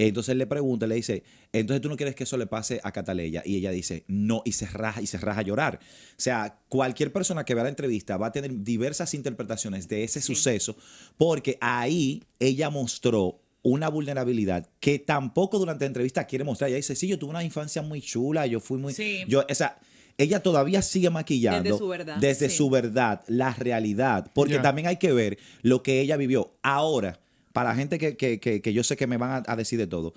Entonces 0.07 0.31
él 0.31 0.37
le 0.37 0.47
pregunta, 0.47 0.87
le 0.87 0.95
dice, 0.95 1.23
entonces 1.51 1.81
tú 1.81 1.89
no 1.89 1.97
quieres 1.97 2.15
que 2.15 2.23
eso 2.23 2.37
le 2.37 2.47
pase 2.47 2.79
a 2.83 2.91
Cataleya. 2.91 3.43
Y 3.45 3.57
ella 3.57 3.71
dice, 3.71 4.05
no, 4.07 4.41
y 4.45 4.53
se 4.53 4.65
raja, 4.65 5.01
y 5.01 5.07
se 5.07 5.17
raja 5.17 5.41
a 5.41 5.43
llorar. 5.43 5.79
O 5.81 6.21
sea, 6.21 6.59
cualquier 6.69 7.11
persona 7.11 7.43
que 7.43 7.53
vea 7.53 7.63
la 7.63 7.69
entrevista 7.69 8.15
va 8.15 8.27
a 8.27 8.31
tener 8.31 8.63
diversas 8.63 9.13
interpretaciones 9.13 9.89
de 9.89 10.05
ese 10.05 10.21
suceso, 10.21 10.77
porque 11.17 11.57
ahí 11.59 12.23
ella 12.39 12.69
mostró 12.69 13.41
una 13.61 13.89
vulnerabilidad 13.89 14.69
que 14.79 14.99
tampoco 14.99 15.59
durante 15.59 15.83
la 15.83 15.87
entrevista 15.87 16.25
quiere 16.25 16.45
mostrar. 16.45 16.69
Ella 16.69 16.77
dice, 16.77 16.95
sí, 16.95 17.07
yo 17.07 17.19
tuve 17.19 17.31
una 17.31 17.43
infancia 17.43 17.81
muy 17.81 18.01
chula, 18.01 18.47
yo 18.47 18.61
fui 18.61 18.77
muy... 18.77 18.93
Sí. 18.93 19.25
Yo, 19.27 19.45
o 19.49 19.55
sea, 19.55 19.79
ella 20.19 20.41
todavía 20.43 20.81
sigue 20.83 21.09
maquillando 21.09 21.63
Desde 21.63 21.77
su 21.79 21.87
verdad. 21.87 22.17
desde 22.17 22.49
Sí. 22.49 22.57
su 22.57 22.69
verdad, 22.69 23.23
la 23.27 23.53
realidad, 23.55 24.29
porque 24.35 24.59
también 24.59 24.87
hay 24.87 24.97
que 24.97 25.11
ver 25.13 25.39
lo 25.63 25.81
que 25.81 25.99
ella 26.01 26.15
vivió. 26.17 26.57
Ahora, 26.61 27.19
para 27.53 27.69
la 27.69 27.75
gente 27.75 27.97
que, 27.97 28.15
que- 28.15 28.39
que- 28.39 28.61
que 28.61 28.73
yo 28.73 28.83
sé 28.83 28.95
que 28.95 29.07
me 29.07 29.17
van 29.17 29.43
a, 29.47 29.51
a 29.51 29.55
decir 29.55 29.79
de 29.79 29.87
todo, 29.87 30.13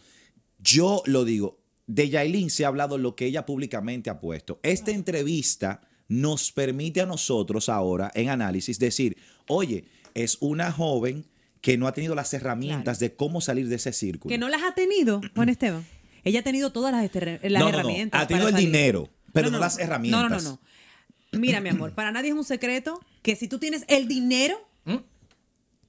yo 0.59 1.03
lo 1.07 1.25
digo, 1.25 1.59
de 1.87 2.09
Yailin 2.09 2.51
se 2.51 2.65
ha 2.65 2.69
hablado 2.69 2.99
lo 2.99 3.17
que 3.17 3.27
ella 3.27 3.45
públicamente 3.47 4.11
ha 4.11 4.21
puesto. 4.21 4.61
Esta 4.63 4.91
entrevista 4.93 5.81
nos 6.09 6.53
permite 6.53 7.01
a 7.01 7.07
nosotros 7.07 7.69
ahora, 7.69 8.11
en 8.15 8.29
análisis, 8.29 8.79
decir, 8.79 9.17
oye, 9.49 9.85
es 10.15 10.37
una 10.41 10.71
joven 10.71 11.25
que 11.61 11.79
no 11.79 11.87
ha 11.87 11.93
tenido 11.93 12.15
las 12.15 12.35
herramientas 12.35 12.99
de 12.99 13.15
cómo 13.15 13.41
salir 13.41 13.69
de 13.69 13.77
ese 13.77 13.93
círculo. 13.93 14.31
Que 14.33 14.39
no 14.39 14.49
las 14.49 14.63
ha 14.63 14.75
tenido, 14.75 15.21
Juan 15.35 15.49
Esteban. 15.49 15.87
Ella 16.25 16.41
ha 16.41 16.43
tenido 16.45 16.71
todas 16.71 16.93
las, 16.93 17.05
esterre- 17.05 17.41
las 17.49 17.61
No, 17.61 17.67
no, 17.67 17.73
no. 17.73 17.79
herramientas. 17.79 18.23
Ha 18.23 18.27
tenido 18.29 18.47
para 18.47 18.57
el 18.59 18.63
salir. 18.65 18.73
dinero, 18.73 19.09
pero 19.33 19.51
no 19.51 19.59
las 19.59 19.79
herramientas. 19.79 20.23
No, 20.23 20.29
no, 20.29 20.41
no, 20.43 20.51
no. 20.51 21.39
Mira, 21.39 21.61
mi 21.61 21.71
amor, 21.71 21.93
para 21.93 22.13
nadie 22.13 22.31
es 22.31 22.37
un 22.37 22.45
secreto 22.45 23.01
que 23.23 23.37
si 23.37 23.49
tú 23.49 23.59
tienes 23.59 23.85
el 23.89 24.07
dinero, 24.07 24.69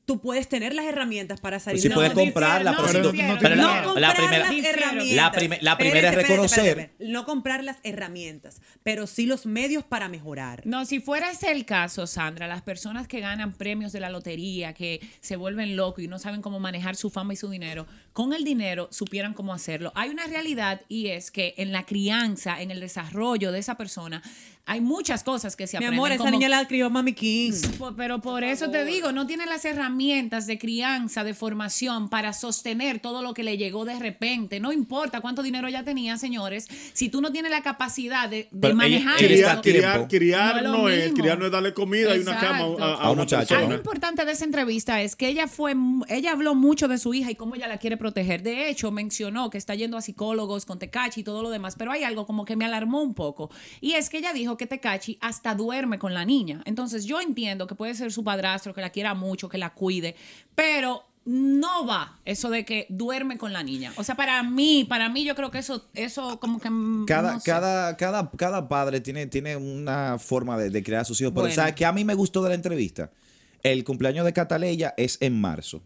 tú 0.06 0.20
puedes 0.20 0.50
tener 0.50 0.74
las 0.76 0.86
herramientas 0.86 1.40
para 1.40 1.60
salir 1.60 1.76
Pues 1.76 1.84
sí 1.84 1.90
puedes 1.90 2.14
no, 2.72 2.78
pero 2.78 2.88
si 2.90 3.02
tú- 3.02 3.12
difiero, 3.12 3.38
pero 3.40 3.56
no 3.56 3.62
la- 3.68 3.82
No 3.82 3.96
la 4.00 4.08
comprar 4.10 4.16
primera, 4.16 4.52
las 4.52 4.66
herramientas. 4.66 5.16
La 5.16 5.32
prime- 5.32 5.58
la 5.62 5.78
primera 5.78 6.00
es 6.10 6.18
Espérate, 6.18 6.34
reconocer- 6.34 6.58
espérate, 6.60 6.82
espérate. 6.82 7.12
No 7.12 7.26
comprar 7.26 7.64
las 7.64 7.78
herramientas, 7.84 8.62
pero 8.84 9.08
sí 9.08 9.26
los 9.26 9.46
medios 9.46 9.84
para 9.84 10.10
mejorar. 10.10 10.62
No, 10.66 10.86
si 10.86 11.00
fuera 11.00 11.32
ese 11.32 11.52
el 11.52 11.66
caso, 11.66 12.06
Sandra, 12.08 12.48
las 12.48 12.62
personas 12.62 13.08
que 13.08 13.20
ganan 13.22 13.54
premios 13.54 13.94
de 13.94 14.00
la 14.02 14.10
lotería, 14.10 14.74
que 14.74 15.00
se 15.22 15.36
vuelven 15.36 15.76
locos 15.76 16.04
y 16.04 16.08
no 16.08 16.20
saben 16.20 16.42
cómo 16.42 16.60
manejar 16.60 16.96
su 16.96 17.10
fama 17.10 17.34
y 17.34 17.38
su 17.38 17.50
dinero, 17.50 17.88
con 18.12 18.34
el 18.34 18.44
dinero 18.44 18.90
supieran 18.92 19.34
cómo 19.34 19.54
hacerlo. 19.54 19.92
Hay 19.96 20.10
una 20.10 20.28
realidad 20.28 20.82
y 20.90 21.08
es 21.08 21.32
que 21.32 21.54
en 21.58 21.72
la 21.72 21.86
crianza, 21.86 22.62
en 22.62 22.72
el 22.72 22.80
desarrollo 22.80 23.52
de 23.52 23.60
esa 23.60 23.76
persona, 23.78 24.22
hay 24.66 24.80
muchas 24.80 25.24
cosas 25.24 25.58
que 25.58 25.68
se 25.68 25.78
Mi 25.78 25.86
aprenden. 25.86 26.00
amor, 26.00 26.12
esa 26.14 26.20
como- 26.20 26.32
niña 26.32 26.48
la 26.48 26.62
escribió 26.62 26.90
Mami 26.90 27.12
King. 27.14 27.52
Po- 27.78 27.94
Pero 27.98 28.22
por 28.22 28.46
eso 28.46 28.70
te 28.70 28.86
digo, 28.86 29.12
no 29.12 29.28
tiene 29.28 29.46
las 29.46 29.66
herramientas 29.66 30.48
de 30.48 30.58
crianza, 30.58 31.26
de 31.26 31.34
formación 31.34 32.08
para 32.10 32.32
sostener 32.32 33.00
todo 33.00 33.22
lo 33.22 33.34
que 33.34 33.44
le 33.44 33.58
llegó 33.58 33.84
de 33.84 34.00
repente. 34.00 34.62
No 34.62 34.72
importa 34.72 35.20
cuánto 35.20 35.44
dinero 35.44 35.68
ella 35.68 35.84
tenía, 35.84 36.18
señores, 36.18 36.68
si 36.94 37.10
tú 37.10 37.20
no 37.20 37.32
tienes 37.34 37.52
la 37.52 37.62
capacidad 37.62 38.30
de, 38.30 38.48
de 38.52 38.74
manejar 38.74 39.18
Criar, 39.18 39.62
criar, 39.62 40.08
criar 40.08 40.54
No 40.54 40.58
es 40.60 40.64
lo 40.64 40.72
no 40.78 40.90
es, 40.90 41.04
mismo. 41.10 41.18
criar 41.18 41.40
no 41.40 41.46
es 41.48 41.52
darle 41.52 41.74
comida 41.74 42.16
y 42.16 42.20
una 42.22 42.40
cama 42.40 42.60
a, 42.80 42.86
a- 42.86 42.94
a 42.94 43.04
A 43.04 43.12
un 43.12 43.18
muchacho, 43.18 43.56
Algo 43.58 43.74
importante 43.74 44.24
de 44.24 44.32
esa 44.32 44.46
entrevista 44.46 45.02
es 45.02 45.18
que 45.18 45.28
ella 45.28 45.48
fue, 45.48 45.76
ella 46.08 46.32
habló 46.32 46.56
mucho 46.56 46.88
de 46.88 46.98
su 46.98 47.14
hija 47.14 47.30
y 47.30 47.36
cómo 47.36 47.56
ella 47.56 47.68
la 47.68 47.80
quiere 47.80 47.98
proteger. 47.98 48.42
De 48.44 48.70
hecho, 48.70 48.92
mencionó 48.92 49.50
que 49.50 49.58
está 49.58 49.76
yendo 49.76 49.98
a 49.98 50.02
psicólogos 50.02 50.66
con 50.66 50.80
Tecachi 50.80 51.20
y 51.22 51.24
todo 51.26 51.44
lo 51.44 51.50
demás, 51.50 51.76
pero 51.78 51.92
hay 51.92 52.04
algo 52.04 52.26
como 52.26 52.46
que 52.46 52.56
me 52.56 52.64
alarmó 52.64 53.02
un 53.02 53.14
poco. 53.14 53.50
Y 53.82 53.94
es 53.94 54.10
que 54.10 54.20
ella 54.20 54.32
dijo 54.32 54.53
que 54.58 54.68
Tecachi 54.68 55.18
hasta 55.22 55.56
duerme 55.56 56.00
con 56.00 56.14
la 56.14 56.26
niña. 56.26 56.62
Entonces 56.66 57.06
yo 57.06 57.20
entiendo 57.22 57.68
que 57.68 57.76
puede 57.76 57.94
ser 57.96 58.12
su 58.12 58.24
padrastro, 58.24 58.74
que 58.74 58.82
la 58.82 58.90
quiera 58.92 59.14
mucho, 59.14 59.50
que 59.50 59.58
la 59.58 59.74
cuide, 59.74 60.16
pero 60.56 61.04
no 61.26 61.86
va 61.86 62.20
eso 62.26 62.50
de 62.50 62.66
que 62.66 62.86
duerme 62.90 63.38
con 63.38 63.54
la 63.54 63.64
niña. 63.64 63.94
O 63.96 64.04
sea, 64.04 64.16
para 64.16 64.44
mí, 64.44 64.84
para 64.84 65.08
mí 65.08 65.24
yo 65.24 65.36
creo 65.36 65.52
que 65.52 65.60
eso, 65.60 65.86
eso 65.94 66.40
como 66.40 66.60
que... 66.60 66.70
mm, 66.70 67.06
Cada, 67.06 67.34
no 67.34 67.40
sé. 67.40 67.50
cada, 67.50 67.96
cada, 67.96 68.30
cada 68.32 68.68
padre 68.68 69.00
tiene, 69.00 69.28
tiene 69.28 69.56
una 69.56 70.18
forma 70.20 70.58
de, 70.58 70.70
de 70.70 70.84
criar 70.84 71.02
a 71.02 71.06
sus 71.06 71.22
hijos. 71.22 71.32
Pero 71.32 71.44
Bueno. 71.44 71.56
¿sabes 71.56 71.76
qué 71.76 71.86
a 71.86 71.94
mí 71.94 72.04
me 72.04 72.14
gustó 72.14 72.44
de 72.44 72.50
la 72.50 72.56
entrevista? 72.56 73.10
El 73.62 73.86
cumpleaños 73.86 74.26
de 74.26 74.34
Cataleya 74.34 74.94
es 74.98 75.18
en 75.22 75.40
marzo. 75.40 75.82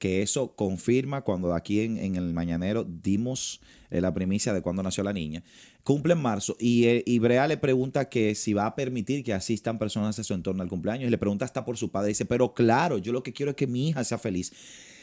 Que 0.00 0.22
eso 0.22 0.56
confirma 0.56 1.20
cuando 1.20 1.54
aquí 1.54 1.82
en, 1.82 1.98
en 1.98 2.16
el 2.16 2.32
Mañanero 2.32 2.84
dimos 2.84 3.60
eh, 3.90 4.00
la 4.00 4.12
primicia 4.14 4.52
de 4.54 4.62
cuando 4.62 4.82
nació 4.82 5.04
la 5.04 5.12
niña. 5.12 5.44
Cumple 5.84 6.14
en 6.14 6.22
marzo 6.22 6.56
y, 6.58 6.86
eh, 6.86 7.02
y 7.06 7.18
Brea 7.18 7.46
le 7.46 7.58
pregunta 7.58 8.08
que 8.08 8.34
si 8.34 8.52
va 8.54 8.66
a 8.66 8.74
permitir 8.74 9.22
que 9.22 9.34
asistan 9.34 9.78
personas 9.78 10.18
a 10.18 10.24
su 10.24 10.32
entorno 10.34 10.62
al 10.62 10.68
cumpleaños. 10.68 11.06
Y 11.06 11.10
le 11.10 11.18
pregunta 11.18 11.44
hasta 11.44 11.64
por 11.64 11.76
su 11.76 11.90
padre. 11.90 12.08
Dice, 12.08 12.24
pero 12.24 12.54
claro, 12.54 12.98
yo 12.98 13.12
lo 13.12 13.22
que 13.22 13.32
quiero 13.32 13.50
es 13.50 13.56
que 13.56 13.66
mi 13.66 13.90
hija 13.90 14.02
sea 14.02 14.18
feliz. 14.18 14.52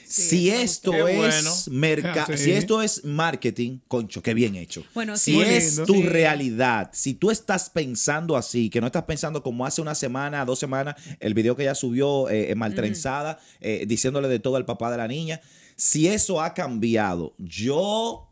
Si 0.08 0.50
esto 0.50 0.92
Qué 0.92 0.98
es 1.00 1.04
bueno. 1.18 1.54
merca- 1.72 2.26
sí. 2.38 2.38
si 2.38 2.52
esto 2.52 2.82
es 2.82 3.04
marketing, 3.04 3.80
concho, 3.88 4.22
qué 4.24 4.34
bien 4.34 4.56
hecho. 4.56 4.84
Bueno, 4.94 5.18
si 5.18 5.34
sí. 5.34 5.42
Es 5.42 5.76
tu 5.86 5.94
Sí. 5.96 6.04
realidad, 6.04 6.90
si 6.94 7.14
tú 7.14 7.30
estás 7.32 7.70
pensando 7.70 8.38
así, 8.38 8.70
que 8.70 8.80
no 8.82 8.88
estás 8.88 9.04
pensando 9.04 9.44
como 9.44 9.66
hace 9.66 9.82
una 9.82 9.96
semana, 9.96 10.46
dos 10.46 10.60
semanas, 10.60 10.96
el 11.20 11.34
video 11.34 11.56
que 11.56 11.64
ella 11.64 11.76
subió 11.76 12.30
eh, 12.30 12.52
eh, 12.52 12.56
maltrenzada, 12.56 13.40
eh, 13.60 13.86
diciéndole 13.88 14.28
de 14.28 14.40
todo 14.40 14.56
al 14.56 14.66
papá 14.66 14.90
de 14.92 14.98
la 14.98 15.08
niña, 15.08 15.42
si 15.76 16.08
eso 16.08 16.42
ha 16.42 16.54
cambiado, 16.54 17.34
yo 17.38 18.24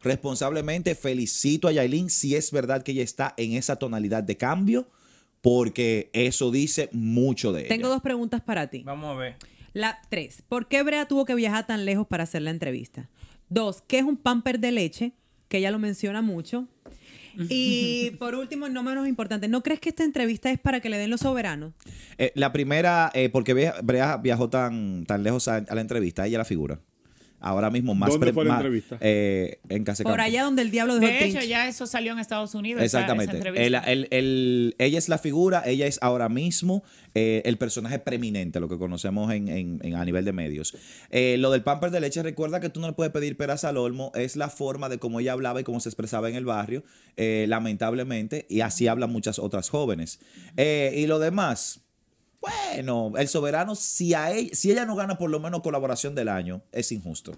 responsablemente 0.00 0.94
felicito 0.94 1.66
a 1.68 1.72
Yailin 1.72 2.10
si 2.10 2.36
es 2.36 2.50
verdad 2.52 2.82
que 2.82 2.92
ella 2.92 3.02
está 3.02 3.34
en 3.36 3.52
esa 3.54 3.76
tonalidad 3.76 4.22
de 4.22 4.36
cambio, 4.36 4.88
porque 5.40 6.08
eso 6.14 6.50
dice 6.50 6.88
mucho 6.92 7.52
de 7.52 7.60
ella. 7.62 7.68
Tengo 7.68 7.88
dos 7.88 8.00
preguntas 8.00 8.40
para 8.40 8.68
ti. 8.68 8.82
Vamos 8.84 9.14
a 9.14 9.18
ver. 9.18 9.36
La 9.74 9.98
tres, 10.08 10.42
¿por 10.48 10.68
qué 10.68 10.84
Brea 10.84 11.06
tuvo 11.06 11.24
que 11.24 11.34
viajar 11.34 11.66
tan 11.66 11.84
lejos 11.84 12.06
para 12.06 12.22
hacer 12.22 12.42
la 12.42 12.50
entrevista? 12.50 13.10
Dos, 13.48 13.82
¿qué 13.88 13.98
es 13.98 14.04
un 14.04 14.16
pamper 14.16 14.60
de 14.60 14.70
leche? 14.70 15.12
Que 15.48 15.58
ella 15.58 15.72
lo 15.72 15.80
menciona 15.80 16.22
mucho. 16.22 16.68
Y 17.48 18.12
por 18.20 18.36
último, 18.36 18.68
no 18.68 18.84
menos 18.84 19.08
importante, 19.08 19.48
¿no 19.48 19.64
crees 19.64 19.80
que 19.80 19.88
esta 19.88 20.04
entrevista 20.04 20.48
es 20.52 20.60
para 20.60 20.78
que 20.78 20.88
le 20.88 20.96
den 20.96 21.10
los 21.10 21.22
soberanos? 21.22 21.74
Eh, 22.18 22.30
la 22.36 22.52
primera, 22.52 23.10
eh, 23.14 23.30
porque 23.30 23.52
Brea, 23.82 24.16
viajó 24.18 24.48
tan, 24.48 25.06
tan 25.06 25.24
lejos 25.24 25.48
a, 25.48 25.56
a 25.56 25.74
la 25.74 25.80
entrevista, 25.80 26.24
ella 26.24 26.38
la 26.38 26.44
figura. 26.44 26.78
Ahora 27.46 27.68
mismo 27.70 27.94
más... 27.94 28.08
¿Dónde 28.10 28.32
fue 28.32 28.44
la 28.44 28.52
más, 28.52 28.60
entrevista? 28.60 28.96
eh, 29.00 29.58
en 29.68 29.84
Casa 29.84 30.02
Por 30.02 30.20
allá 30.20 30.44
donde 30.44 30.62
el 30.62 30.70
diablo 30.70 30.94
dejó 30.98 31.12
el 31.12 31.18
De 31.32 31.38
hecho, 31.40 31.46
ya 31.46 31.68
eso 31.68 31.86
salió 31.86 32.12
en 32.12 32.18
Estados 32.18 32.54
Unidos. 32.54 32.82
esa- 32.82 33.00
esa 33.00 33.12
Exactamente. 33.12 33.36
entrevista. 33.36 33.78
El- 33.80 34.04
el- 34.04 34.08
el- 34.10 34.74
ella 34.78 34.96
es 34.98 35.08
la 35.10 35.18
figura, 35.18 35.62
ella 35.66 35.86
es 35.86 35.98
ahora 36.02 36.28
mismo 36.30 36.82
eh, 37.16 37.42
el 37.44 37.58
personaje 37.58 38.00
preeminente, 38.00 38.58
lo 38.58 38.68
que 38.68 38.76
conocemos 38.78 39.32
en, 39.32 39.48
en- 39.48 39.78
en- 39.84 39.94
a 39.94 40.04
nivel 40.04 40.24
de 40.24 40.32
medios. 40.32 40.74
Eh, 41.10 41.36
lo 41.38 41.52
del 41.52 41.62
pamper 41.62 41.90
de 41.92 42.00
leche, 42.00 42.22
recuerda 42.24 42.58
que 42.58 42.70
tú 42.70 42.80
no 42.80 42.88
le 42.88 42.92
puedes 42.94 43.12
pedir 43.12 43.36
peras 43.36 43.62
al 43.62 43.76
olmo, 43.76 44.10
es 44.16 44.34
la 44.34 44.48
forma 44.48 44.88
de 44.88 44.98
cómo 44.98 45.20
ella 45.20 45.32
hablaba 45.32 45.60
y 45.60 45.64
cómo 45.64 45.78
se 45.78 45.88
expresaba 45.90 46.28
en 46.28 46.34
el 46.34 46.44
barrio, 46.44 46.82
eh, 47.16 47.44
lamentablemente, 47.48 48.46
y 48.48 48.62
así 48.62 48.88
hablan 48.88 49.12
muchas 49.12 49.38
otras 49.38 49.68
jóvenes. 49.68 50.18
Eh, 50.56 50.94
y 50.96 51.06
lo 51.06 51.18
demás, 51.20 51.82
bueno, 52.44 53.12
el 53.16 53.28
soberano, 53.28 53.74
si, 53.74 54.12
a 54.14 54.30
ella, 54.32 54.50
si 54.54 54.70
ella 54.70 54.84
no 54.84 54.94
gana 54.96 55.16
por 55.16 55.30
lo 55.30 55.40
menos 55.40 55.62
colaboración 55.62 56.14
del 56.14 56.28
año, 56.28 56.62
es 56.72 56.92
injusto. 56.92 57.36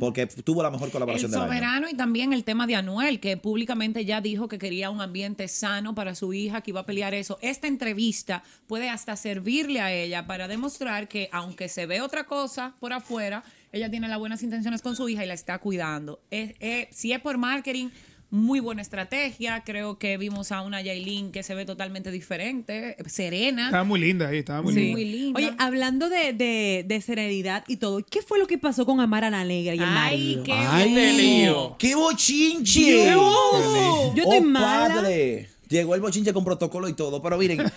Porque 0.00 0.26
tuvo 0.26 0.62
la 0.62 0.70
mejor 0.70 0.90
colaboración 0.90 1.26
El 1.28 1.32
del 1.32 1.40
año. 1.40 1.48
soberano 1.48 1.88
y 1.88 1.94
también 1.94 2.32
el 2.32 2.44
tema 2.44 2.66
de 2.66 2.74
Anuel, 2.74 3.20
que 3.20 3.36
públicamente 3.36 4.04
ya 4.04 4.20
dijo 4.20 4.48
que 4.48 4.58
quería 4.58 4.90
un 4.90 5.00
ambiente 5.00 5.46
sano 5.48 5.94
para 5.94 6.14
su 6.14 6.32
hija, 6.32 6.60
que 6.60 6.70
iba 6.72 6.80
a 6.80 6.86
pelear 6.86 7.14
eso. 7.14 7.38
Esta 7.40 7.66
entrevista 7.68 8.42
puede 8.66 8.88
hasta 8.88 9.16
servirle 9.16 9.80
a 9.80 9.92
ella 9.92 10.26
para 10.26 10.48
demostrar 10.48 11.08
que 11.08 11.28
aunque 11.32 11.68
se 11.68 11.86
ve 11.86 12.00
otra 12.00 12.24
cosa 12.24 12.74
por 12.80 12.92
afuera, 12.92 13.44
ella 13.72 13.90
tiene 13.90 14.08
las 14.08 14.18
buenas 14.18 14.42
intenciones 14.42 14.82
con 14.82 14.96
su 14.96 15.08
hija 15.08 15.24
y 15.24 15.28
la 15.28 15.34
está 15.34 15.58
cuidando. 15.58 16.20
Es- 16.30 16.54
es- 16.60 16.88
si 16.90 17.12
es 17.12 17.20
por 17.20 17.38
marketing, 17.38 17.88
muy 18.30 18.60
buena 18.60 18.82
estrategia. 18.82 19.62
Creo 19.64 19.98
que 19.98 20.16
vimos 20.18 20.52
a 20.52 20.62
una 20.62 20.80
Yailin 20.82 21.30
que 21.32 21.42
se 21.42 21.54
ve 21.54 21.64
totalmente 21.64 22.10
diferente, 22.10 22.96
serena. 23.06 23.66
Estaba 23.66 23.84
muy 23.84 24.00
linda 24.00 24.28
ahí, 24.28 24.38
estaba 24.38 24.62
muy 24.62 24.74
Sí. 24.74 24.80
linda. 24.80 24.92
muy 24.94 25.04
linda. 25.04 25.38
Oye, 25.40 25.52
hablando 25.58 26.08
de, 26.08 26.32
de, 26.32 26.84
de 26.86 27.00
serenidad 27.00 27.64
y 27.68 27.76
todo, 27.76 28.04
¿qué 28.04 28.22
fue 28.22 28.38
lo 28.38 28.46
que 28.46 28.58
pasó 28.58 28.84
con 28.86 29.00
Amara 29.00 29.30
la 29.30 29.44
Negra 29.44 29.74
y 29.74 29.78
el 29.78 29.84
Ay, 29.84 29.94
marido? 30.36 30.44
qué 30.44 30.52
¡Ay, 30.52 30.88
Este 30.88 31.12
lío. 31.12 31.76
¡Qué 31.78 31.94
bochinche! 31.94 33.06
Yo 33.14 34.12
estoy 34.22 34.38
¡Oh, 34.38 34.42
mala. 34.42 34.94
padre! 34.94 35.48
Llegó 35.68 35.94
el 35.96 36.00
bochinche 36.00 36.32
con 36.32 36.44
protocolo 36.44 36.88
y 36.88 36.92
todo, 36.94 37.20
pero 37.20 37.36
miren. 37.38 37.58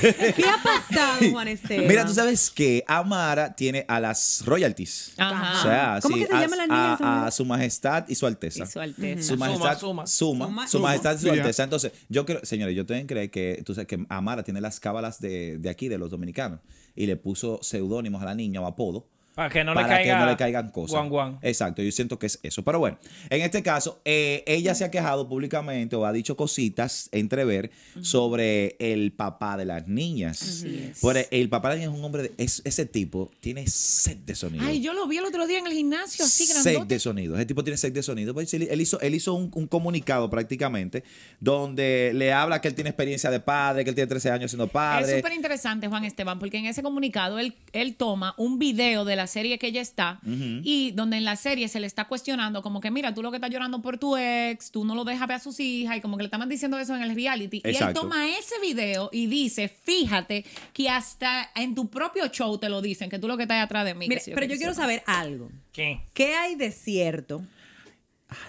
¿Qué 0.00 0.44
ha 0.44 0.60
pasado, 0.62 1.30
Juan 1.30 1.48
Esteban? 1.48 1.86
Mira, 1.86 2.04
tú 2.04 2.12
sabes 2.14 2.50
que 2.50 2.82
Amara 2.88 3.54
tiene 3.54 3.84
a 3.88 4.00
las 4.00 4.42
royalties. 4.44 5.12
Ajá. 5.16 5.58
O 5.58 5.62
sea, 5.62 5.98
¿Cómo 6.02 6.16
sí, 6.16 6.22
que 6.22 6.26
se 6.28 6.34
a, 6.34 6.40
llama 6.40 6.56
la 6.56 6.66
niña 6.66 6.92
a- 6.92 6.94
esa? 6.94 7.26
a 7.26 7.30
su 7.30 7.44
majestad 7.44 8.04
y 8.08 8.14
su 8.16 8.26
alteza. 8.26 8.64
Y 8.64 8.66
su 8.66 8.80
alteza. 8.80 9.22
Su 9.22 9.28
Suma, 9.34 9.46
majestad, 9.46 9.78
suma. 9.78 10.06
suma, 10.06 10.46
Suma. 10.46 10.68
su 10.68 10.80
majestad 10.80 11.14
y 11.16 11.18
su 11.20 11.30
alteza. 11.30 11.62
Entonces, 11.64 11.92
yo 12.08 12.26
creo, 12.26 12.40
señores, 12.44 12.74
yo 12.74 12.84
tengo 12.86 13.00
que 13.02 13.06
creer 13.06 13.30
que, 13.30 13.62
tú 13.64 13.74
sabes 13.74 13.86
que 13.86 14.04
Amara 14.08 14.42
tiene 14.42 14.60
las 14.60 14.80
cábalas 14.80 15.20
de, 15.20 15.58
de 15.58 15.70
aquí, 15.70 15.88
de 15.88 15.98
los 15.98 16.10
dominicanos, 16.10 16.58
y 16.96 17.06
le 17.06 17.16
puso 17.16 17.60
seudónimos 17.62 18.20
a 18.22 18.24
la 18.26 18.34
niña 18.34 18.60
o 18.60 18.66
apodo. 18.66 19.06
Para 19.34 19.48
que 19.48 19.64
no 19.64 19.72
le 19.72 19.80
para 19.82 19.88
caiga. 19.96 20.14
que 20.14 20.20
no 20.20 20.26
le 20.30 20.36
caigan 20.36 20.70
cosas. 20.70 20.90
Guan, 20.92 21.08
guan. 21.08 21.38
Exacto, 21.42 21.80
yo 21.82 21.90
siento 21.90 22.18
que 22.18 22.26
es 22.26 22.38
eso. 22.42 22.62
Pero 22.62 22.78
bueno, 22.78 22.98
en 23.30 23.40
este 23.40 23.62
caso, 23.62 24.00
eh, 24.04 24.44
ella 24.46 24.74
se 24.74 24.84
ha 24.84 24.90
quejado 24.90 25.28
públicamente 25.28 25.96
o 25.96 26.04
ha 26.04 26.12
dicho 26.12 26.36
cositas 26.36 27.08
entrever 27.12 27.70
sobre 28.02 28.76
el 28.78 29.12
papá 29.12 29.56
de 29.56 29.64
las 29.64 29.88
niñas. 29.88 30.64
Por 31.00 31.16
el, 31.16 31.26
el 31.30 31.48
papá 31.48 31.70
de 31.70 31.76
las 31.76 31.80
niñas 31.80 31.94
es 31.94 31.98
un 31.98 32.04
hombre, 32.04 32.22
de, 32.24 32.32
es- 32.36 32.60
ese 32.64 32.84
tipo 32.86 33.30
tiene 33.40 33.66
set 33.66 34.18
de 34.24 34.34
sonido. 34.34 34.64
Ay, 34.66 34.80
yo 34.82 34.92
lo 34.92 35.06
vi 35.06 35.16
el 35.16 35.24
otro 35.24 35.46
día 35.46 35.58
en 35.58 35.66
el 35.66 35.72
gimnasio, 35.72 36.24
así 36.24 36.44
Set 36.46 36.62
grandote. 36.64 36.94
de 36.94 37.00
sonido. 37.00 37.34
Ese 37.36 37.46
tipo 37.46 37.64
tiene 37.64 37.76
set 37.78 37.94
de 37.94 38.02
sonido. 38.02 38.34
Pues, 38.34 38.52
él, 38.54 38.68
él 38.70 38.80
hizo, 38.80 39.00
él 39.00 39.14
hizo 39.14 39.32
un, 39.34 39.50
un 39.54 39.66
comunicado 39.66 40.28
prácticamente 40.28 41.04
donde 41.40 42.12
le 42.14 42.32
habla 42.32 42.60
que 42.60 42.68
él 42.68 42.74
tiene 42.74 42.90
experiencia 42.90 43.30
de 43.30 43.40
padre, 43.40 43.84
que 43.84 43.90
él 43.90 43.94
tiene 43.96 44.08
13 44.08 44.30
años 44.30 44.50
siendo 44.50 44.66
Es 44.66 44.70
padre. 44.70 45.16
súper 45.16 45.32
interesante, 45.32 45.88
Juan 45.88 46.04
Esteban, 46.04 46.38
porque 46.38 46.58
en 46.58 46.66
ese 46.66 46.82
comunicado 46.82 47.38
él, 47.38 47.54
él 47.72 47.94
toma 47.96 48.34
un 48.36 48.58
video 48.58 49.04
de 49.04 49.16
la 49.16 49.21
serie 49.26 49.58
que 49.58 49.68
ella 49.68 49.80
está 49.80 50.20
y 50.24 50.92
donde 50.92 51.16
en 51.16 51.24
la 51.24 51.36
serie 51.36 51.68
se 51.68 51.80
le 51.80 51.86
está 51.86 52.06
cuestionando 52.06 52.62
como 52.62 52.80
que, 52.80 52.90
mira, 52.90 53.14
tú 53.14 53.22
lo 53.22 53.30
que 53.30 53.36
estás 53.36 53.50
llorando 53.50 53.82
por 53.82 53.98
tu 53.98 54.16
ex, 54.16 54.70
tú 54.70 54.84
no 54.84 54.94
lo 54.94 55.04
dejas 55.04 55.28
ver 55.28 55.36
a 55.36 55.40
sus 55.40 55.60
hijas 55.60 55.96
y 55.96 56.00
como 56.00 56.16
que 56.16 56.22
le 56.22 56.26
estaban 56.26 56.48
diciendo 56.48 56.78
eso 56.78 56.94
en 56.94 57.02
el 57.02 57.14
reality. 57.14 57.62
Y 57.64 57.76
él 57.76 57.92
toma 57.92 58.28
ese 58.28 58.58
video 58.60 59.10
y 59.12 59.26
dice, 59.26 59.68
fíjate 59.68 60.44
que 60.72 60.88
hasta 60.88 61.50
en 61.54 61.74
tu 61.74 61.88
propio 61.88 62.28
show 62.28 62.58
te 62.58 62.68
lo 62.68 62.82
dicen, 62.82 63.10
que 63.10 63.18
tú 63.18 63.28
lo 63.28 63.36
que 63.36 63.44
estás 63.44 63.62
atrás 63.62 63.84
de 63.84 63.94
mí. 63.94 64.08
Mira, 64.08 64.22
pero 64.26 64.46
yo 64.46 64.56
quiero 64.56 64.74
saber 64.74 65.02
algo. 65.06 65.50
¿Qué? 65.72 66.00
¿Qué 66.12 66.34
hay 66.34 66.54
de 66.54 66.70
cierto? 66.70 67.42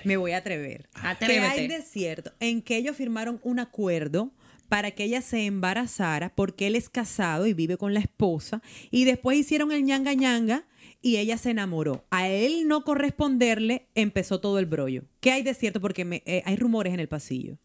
Me 0.03 0.18
voy 0.18 0.32
a 0.32 0.38
atrever. 0.38 0.88
¿Qué 1.20 1.39
hay 1.39 1.68
de 1.68 1.82
cierto 1.82 2.32
en 2.39 2.62
que 2.62 2.77
ellos 2.77 2.96
firmaron 2.96 3.39
un 3.44 3.60
acuerdo 3.60 4.32
para 4.74 4.89
que 4.89 5.03
ella 5.03 5.22
se 5.22 5.46
embarazara 5.46 6.34
porque 6.34 6.65
él 6.65 6.75
es 6.75 6.89
casado 6.89 7.46
y 7.46 7.53
vive 7.53 7.77
con 7.77 7.94
la 7.94 8.00
esposa 8.00 8.63
y 8.89 9.03
después 9.06 9.38
hicieron 9.38 9.72
el 9.72 9.84
ñanga 9.84 10.13
ñanga 10.15 10.65
y 11.00 11.18
ella 11.18 11.38
se 11.38 11.51
enamoró. 11.51 12.06
A 12.10 12.27
él 12.27 12.68
no 12.68 12.84
corresponderle 12.84 13.88
empezó 13.94 14.39
todo 14.42 14.58
el 14.58 14.65
brollo. 14.65 15.03
¿Qué 15.20 15.32
hay 15.32 15.44
de 15.44 15.53
cierto? 15.53 15.80
Porque 15.80 16.06
me- 16.06 16.24
eh, 16.25 16.42
hay 16.48 16.56
rumores 16.56 16.92
en 16.92 17.00
el 17.00 17.08
pasillo. 17.08 17.58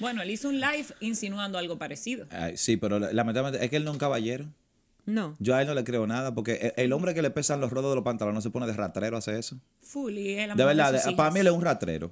Bueno, 0.00 0.22
él 0.22 0.30
hizo 0.30 0.48
un 0.48 0.58
live 0.58 0.86
insinuando 1.00 1.58
algo 1.58 1.76
parecido. 1.76 2.26
Ay, 2.30 2.56
sí, 2.56 2.78
pero 2.78 2.98
lamentablemente 2.98 3.62
es 3.62 3.70
que 3.70 3.76
él 3.76 3.84
no 3.84 3.90
es 3.90 3.94
un 3.96 4.00
caballero. 4.00 4.46
No. 5.04 5.36
Yo 5.40 5.54
a 5.54 5.60
él 5.60 5.68
no 5.68 5.74
le 5.74 5.84
creo 5.84 6.06
nada 6.06 6.34
porque 6.34 6.72
el, 6.78 6.84
el 6.86 6.92
hombre 6.94 7.12
que 7.12 7.20
le 7.20 7.28
pesan 7.30 7.60
los 7.60 7.70
rodos 7.72 7.90
de 7.90 7.96
los 7.96 8.04
pantalones 8.04 8.36
no 8.36 8.40
se 8.40 8.48
pone 8.48 8.66
de 8.66 8.72
ratrero 8.72 9.16
a 9.16 9.18
hacer 9.18 9.34
eso. 9.34 9.60
Full, 9.82 10.16
y 10.16 10.38
él 10.38 10.52
De 10.56 10.64
verdad, 10.64 10.94
de- 10.94 11.12
para 11.14 11.30
mí 11.30 11.40
él 11.40 11.46
es 11.48 11.52
un 11.52 11.60
ratrero. 11.60 12.10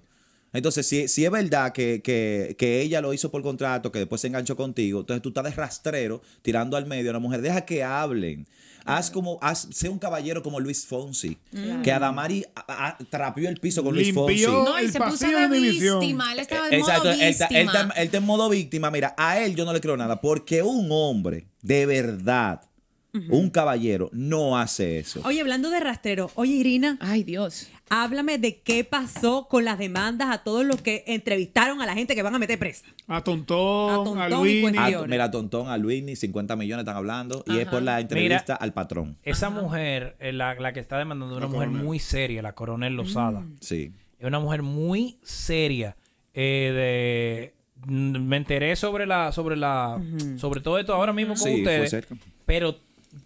Entonces, 0.52 0.86
si, 0.86 1.08
si 1.08 1.24
es 1.24 1.30
verdad 1.30 1.72
que, 1.72 2.02
que- 2.02 2.54
que 2.58 2.80
ella 2.82 3.00
lo 3.00 3.12
hizo 3.14 3.30
por 3.30 3.42
contrato, 3.42 3.90
que 3.90 4.00
después 4.00 4.20
se 4.20 4.26
enganchó 4.28 4.56
contigo, 4.56 5.00
entonces 5.00 5.22
tú 5.22 5.30
estás 5.30 5.44
de 5.44 5.50
rastrero 5.52 6.20
tirando 6.42 6.76
al 6.76 6.86
medio 6.86 7.10
a 7.10 7.12
una 7.12 7.18
mujer. 7.20 7.40
Deja 7.40 7.62
que 7.62 7.82
hablen. 7.82 8.46
Haz 8.84 9.12
como, 9.12 9.38
haz, 9.40 9.68
sé 9.70 9.88
un 9.88 10.00
caballero 10.00 10.42
como 10.42 10.58
Luis 10.58 10.84
Fonsi. 10.84 11.38
Que 11.84 11.92
Adamari 11.92 12.44
a- 12.56 12.88
a- 12.88 12.98
trapeó 13.10 13.48
el 13.48 13.58
piso 13.60 13.84
con 13.84 13.94
Luis 13.94 14.12
Fonsi. 14.12 14.42
No, 14.44 14.78
y 14.80 14.84
el 14.86 14.92
se 14.92 14.98
puso 15.00 15.26
de 15.28 15.46
víctima. 15.48 16.32
Él 16.32 16.40
estaba 16.40 16.66
en 16.66 16.74
Exacto, 16.74 17.04
modo 17.04 17.12
él, 17.12 17.20
está- 17.22 17.46
él 17.46 17.54
víctima. 17.66 17.80
está, 17.82 18.00
él 18.00 18.04
está 18.06 18.16
en 18.18 18.24
modo 18.24 18.48
víctima. 18.48 18.90
Mira, 18.90 19.14
a 19.16 19.38
él 19.38 19.54
yo 19.54 19.64
no 19.64 19.72
le 19.72 19.80
creo 19.80 19.96
nada 19.96 20.20
porque 20.20 20.62
un 20.62 20.88
hombre 20.90 21.46
de 21.62 21.86
verdad, 21.86 22.60
un 23.28 23.50
caballero, 23.50 24.08
no 24.12 24.58
hace 24.58 24.98
eso. 24.98 25.20
Oye, 25.24 25.40
hablando 25.42 25.70
de 25.70 25.78
rastrero, 25.78 26.30
oye 26.34 26.54
Irina, 26.54 26.96
Ay, 27.00 27.22
Dios. 27.22 27.68
Háblame 27.94 28.38
de 28.38 28.60
qué 28.60 28.84
pasó 28.84 29.48
con 29.48 29.66
las 29.66 29.78
demandas 29.78 30.30
a 30.30 30.42
todos 30.42 30.64
los 30.64 30.80
que 30.80 31.04
entrevistaron 31.06 31.82
a 31.82 31.86
la 31.86 31.92
gente 31.94 32.14
que 32.14 32.22
van 32.22 32.34
a 32.34 32.38
meter 32.38 32.58
presa. 32.58 32.86
A 33.06 33.22
Tontón, 33.22 33.90
A 34.18 34.24
a, 34.24 34.28
Tontón. 34.30 34.78
A- 34.78 35.06
mira, 35.06 35.30
Tontón, 35.30 35.68
a 35.68 35.76
Luis, 35.76 36.18
50 36.18 36.56
millones 36.56 36.84
están 36.84 36.96
hablando. 36.96 37.44
Y 37.46 37.58
es 37.58 37.68
por 37.68 37.82
la 37.82 38.00
entrevista 38.00 38.54
al 38.56 38.72
patrón. 38.72 39.18
Esa 39.22 39.50
mujer, 39.50 40.16
eh, 40.20 40.32
la, 40.32 40.54
la 40.54 40.72
que 40.72 40.80
está 40.80 40.96
demandando, 40.96 41.34
es 41.34 41.38
una 41.44 41.48
mujer 41.48 41.68
muy 41.68 41.98
seria, 41.98 42.40
la 42.40 42.54
coronel 42.54 42.94
Lozada. 42.94 43.44
Sí. 43.60 43.92
Es 44.18 44.26
una 44.26 44.40
mujer 44.40 44.62
muy 44.62 45.18
seria. 45.22 45.96
eh, 46.34 47.52
mm, 47.86 48.18
me 48.22 48.36
enteré 48.38 48.74
sobre 48.76 49.06
la, 49.06 49.32
sobre 49.32 49.56
la, 49.56 50.00
sobre 50.36 50.60
todo 50.60 50.78
esto 50.78 50.94
ahora 50.94 51.12
mismo 51.12 51.34
con 51.34 51.42
Sí, 51.42 51.50
fue 51.50 51.60
ustedes. 51.60 51.90
cerca. 51.90 52.16
Pero 52.46 52.76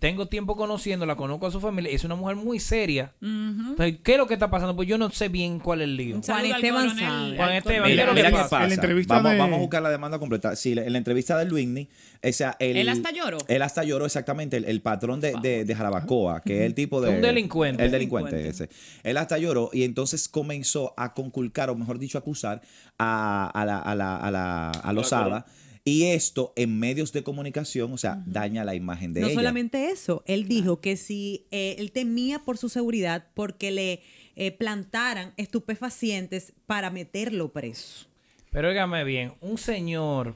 tengo 0.01 0.27
tiempo 0.27 0.57
conociéndola, 0.57 1.15
conozco 1.17 1.47
a 1.47 1.51
su 1.51 1.61
familia, 1.61 1.91
es 1.93 2.03
una 2.05 2.17
mujer 2.17 2.37
muy 2.37 2.59
seria. 2.61 3.13
Entonces, 3.21 3.99
¿qué 4.03 4.13
es 4.13 4.19
lo 4.19 4.27
que 4.27 4.35
está 4.35 4.51
pasando? 4.51 4.75
Pues 4.75 4.89
yo 4.89 4.99
no 4.99 5.11
sé 5.11 5.29
bien 5.29 5.59
cuál 5.61 5.81
es 5.81 5.85
el 5.85 5.97
lío. 5.97 6.21
Al 6.29 6.45
Esteban 6.47 6.97
sabe. 6.99 7.37
Juan 7.37 7.53
Esteban, 7.53 7.91
Mira, 7.91 7.95
¿qué 7.97 8.01
es 8.03 8.07
lo 8.09 8.15
mira 8.15 8.31
que 8.31 8.37
qué 8.37 8.43
pasa? 8.43 8.65
entrevista 8.75 9.15
vamos, 9.15 9.33
de- 9.33 9.39
vamos 9.39 9.57
a 9.59 9.61
buscar 9.61 9.83
la 9.83 9.91
demanda 9.91 10.19
completa. 10.19 10.57
Sí, 10.57 10.73
en 10.73 10.93
la 10.93 10.99
entrevista 10.99 11.39
de 11.39 11.45
Luigny, 11.45 11.89
o 12.23 12.33
sea, 12.33 12.57
el, 12.59 12.77
Él 12.77 12.89
hasta 12.89 13.11
lloró. 13.13 13.39
Él 13.47 13.63
hasta 13.63 13.85
lloró, 13.85 14.07
exactamente. 14.07 14.57
El, 14.57 14.65
el 14.65 14.81
patrón 14.83 15.21
de, 15.21 15.35
de, 15.41 15.65
de 15.65 15.75
Jarabacoa, 15.75 16.41
que 16.43 16.61
es 16.61 16.67
el 16.67 16.75
tipo 16.75 17.01
de. 17.01 17.11
Un 17.11 17.21
delincuente. 17.23 17.85
El 17.85 17.91
delincuente 17.93 18.49
ese. 18.49 18.69
Él 19.05 19.17
hasta 19.17 19.39
lloró 19.39 19.71
y 19.73 19.85
entonces 19.85 20.29
comenzó 20.29 20.95
a 20.97 21.15
conculcar, 21.15 21.71
o 21.71 21.77
mejor 21.77 21.99
dicho, 21.99 22.19
acusar 22.19 22.61
a, 22.99 23.49
a 23.55 23.65
la, 23.65 23.79
a 23.79 23.95
la, 23.95 24.17
a 24.17 24.31
la, 24.31 24.71
a 24.71 24.93
Lozada. 24.93 25.47
Y 25.89 26.07
esto 26.07 26.53
en 26.57 26.81
medios 26.81 27.13
de 27.13 27.23
comunicación, 27.23 27.93
o 27.93 27.97
sea, 27.97 28.21
daña 28.27 28.65
la 28.65 28.75
imagen 28.75 29.13
de 29.13 29.21
no 29.21 29.29
ella. 29.29 29.37
solamente 29.37 29.91
eso, 29.91 30.25
él 30.27 30.49
dijo 30.49 30.81
que 30.81 30.97
si 30.97 31.47
eh, 31.53 31.77
él 31.79 31.93
temía 31.93 32.41
por 32.41 32.59
su 32.59 32.69
seguridad 32.69 33.29
porque 33.35 33.71
le 33.71 34.03
eh, 34.35 34.51
plantaran 34.51 35.33
estupefacientes 35.37 36.55
para 36.67 36.91
meterlo 36.91 37.53
preso. 37.53 38.09
Pero 38.51 38.69
óigame 38.71 39.05
bien, 39.05 39.35
un 39.41 39.59
señor 39.59 40.35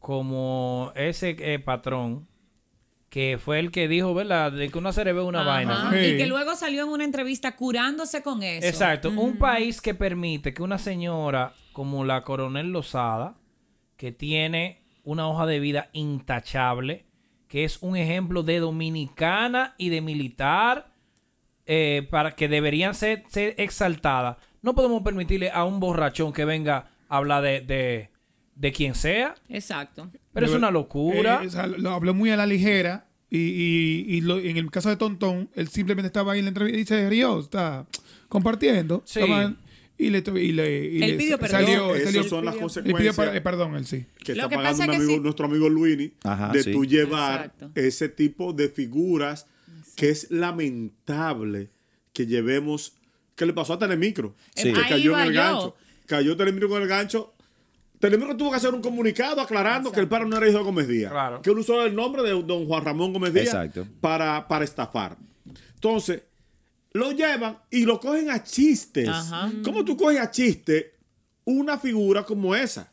como 0.00 0.92
ese 0.96 1.36
eh, 1.38 1.60
patrón, 1.60 2.26
que 3.08 3.38
fue 3.40 3.60
el 3.60 3.70
que 3.70 3.86
dijo, 3.86 4.14
¿verdad? 4.14 4.50
De 4.50 4.68
que 4.68 4.78
una 4.78 4.92
se 4.92 5.04
le 5.04 5.12
ve 5.12 5.22
una 5.22 5.42
Ajá. 5.42 5.48
vaina. 5.48 5.90
Sí. 5.92 5.96
Y 6.08 6.16
que 6.16 6.26
luego 6.26 6.56
salió 6.56 6.82
en 6.82 6.88
una 6.88 7.04
entrevista 7.04 7.54
curándose 7.54 8.22
con 8.22 8.42
eso. 8.42 8.66
Exacto. 8.66 9.10
Un 9.10 9.38
país 9.38 9.80
que 9.80 9.94
permite 9.94 10.52
que 10.52 10.62
una 10.64 10.78
señora 10.78 11.54
como 11.72 12.04
la 12.04 12.24
coronel 12.24 12.72
Lozada, 12.72 13.36
que 13.96 14.12
tiene 14.12 14.77
una 15.10 15.28
hoja 15.28 15.46
de 15.46 15.58
vida 15.60 15.88
intachable, 15.92 17.06
que 17.48 17.64
es 17.64 17.78
un 17.82 17.96
ejemplo 17.96 18.42
de 18.42 18.58
dominicana 18.60 19.74
y 19.78 19.88
de 19.88 20.00
militar, 20.00 20.92
eh, 21.66 22.06
para 22.10 22.32
que 22.34 22.48
deberían 22.48 22.94
ser, 22.94 23.24
ser 23.28 23.54
exaltadas, 23.58 24.36
no 24.62 24.74
podemos 24.74 25.02
permitirle 25.02 25.50
a 25.50 25.64
un 25.64 25.80
borrachón 25.80 26.32
que 26.32 26.44
venga 26.44 26.90
a 27.08 27.16
hablar 27.16 27.42
de, 27.42 27.60
de, 27.62 28.10
de 28.54 28.72
quien 28.72 28.94
sea. 28.94 29.34
Exacto. 29.48 30.10
Pero 30.32 30.46
es 30.46 30.52
una 30.52 30.70
locura. 30.70 31.40
Eh, 31.42 31.46
o 31.46 31.50
sea, 31.50 31.66
lo 31.66 31.90
habló 31.92 32.12
muy 32.14 32.30
a 32.30 32.36
la 32.36 32.46
ligera. 32.46 33.06
Y, 33.30 33.38
y, 33.38 34.04
y 34.16 34.20
lo- 34.22 34.38
en 34.38 34.56
el 34.56 34.70
caso 34.70 34.88
de 34.88 34.96
Tontón, 34.96 35.50
él 35.54 35.68
simplemente 35.68 36.06
estaba 36.06 36.32
ahí 36.32 36.38
en 36.38 36.46
la 36.46 36.48
entrevista 36.48 36.80
y 36.80 36.84
se 36.86 37.08
rió, 37.10 37.38
está 37.40 37.86
compartiendo. 38.28 39.02
Sí. 39.04 39.20
Y 39.98 40.10
le, 40.10 40.18
y 40.18 40.52
le 40.52 40.84
y 40.86 41.02
Él 41.02 41.10
le 41.10 41.16
pidió 41.16 41.38
salió, 41.38 41.66
perdón. 41.66 41.90
él 41.90 41.96
Esas 42.02 42.12
salió- 42.14 42.28
son 42.28 42.44
las 42.44 42.54
pidió 42.54 42.62
consecuencias. 42.62 43.16
per- 43.16 43.36
eh, 43.36 43.40
perdón, 43.40 43.74
él 43.76 43.86
sí. 43.86 44.06
que 44.24 44.34
Lo 44.34 44.42
está 44.44 44.48
que 44.48 44.56
pagando 44.56 44.78
pasa 44.78 44.84
un 44.84 44.90
es 44.90 44.96
que 44.96 45.02
amigo- 45.02 45.18
sí. 45.18 45.20
nuestro 45.24 45.46
amigo 45.46 45.68
Luini 45.68 46.12
Ajá, 46.22 46.48
de 46.52 46.62
sí. 46.62 46.72
tú 46.72 46.84
llevar 46.84 47.46
Exacto. 47.46 47.70
ese 47.74 48.08
tipo 48.08 48.52
de 48.52 48.68
figuras 48.68 49.46
que 49.96 50.10
es 50.10 50.30
lamentable 50.30 51.68
que 52.12 52.26
llevemos. 52.26 52.94
¿Qué 53.34 53.46
le 53.46 53.52
pasó 53.52 53.74
a 53.74 53.78
Telemicro? 53.78 54.34
Sí. 54.54 54.72
Que 54.72 54.80
Ahí 54.80 54.88
cayó 54.88 55.18
en 55.18 55.26
el 55.28 55.32
yo. 55.34 55.40
gancho. 55.40 55.76
Cayó 56.06 56.36
Telemicro 56.36 56.68
con 56.68 56.82
el 56.82 56.88
gancho. 56.88 57.34
Telemicro 58.00 58.36
tuvo 58.36 58.50
que 58.50 58.56
hacer 58.56 58.72
un 58.74 58.80
comunicado 58.80 59.40
aclarando 59.40 59.90
que 59.92 60.00
el 60.00 60.08
paro 60.08 60.26
no 60.26 60.36
era 60.36 60.48
hijo 60.48 60.58
de 60.58 60.64
Gómez 60.64 60.86
Díaz. 60.88 61.10
Claro. 61.10 61.42
Que 61.42 61.50
él 61.50 61.58
usó 61.58 61.84
el 61.84 61.94
nombre 61.94 62.22
de 62.22 62.30
don 62.42 62.66
Juan 62.66 62.84
Ramón 62.84 63.12
Gómez 63.12 63.32
Díaz. 63.34 63.56
Para, 64.00 64.46
para 64.46 64.64
estafar. 64.64 65.16
Entonces, 65.74 66.22
lo 66.92 67.12
llevan 67.12 67.58
y 67.70 67.84
lo 67.84 68.00
cogen 68.00 68.30
a 68.30 68.42
chistes. 68.42 69.08
Ajá. 69.08 69.50
¿Cómo 69.62 69.84
tú 69.84 69.96
coges 69.96 70.20
a 70.20 70.30
chiste 70.30 70.94
una 71.44 71.78
figura 71.78 72.24
como 72.24 72.54
esa? 72.54 72.90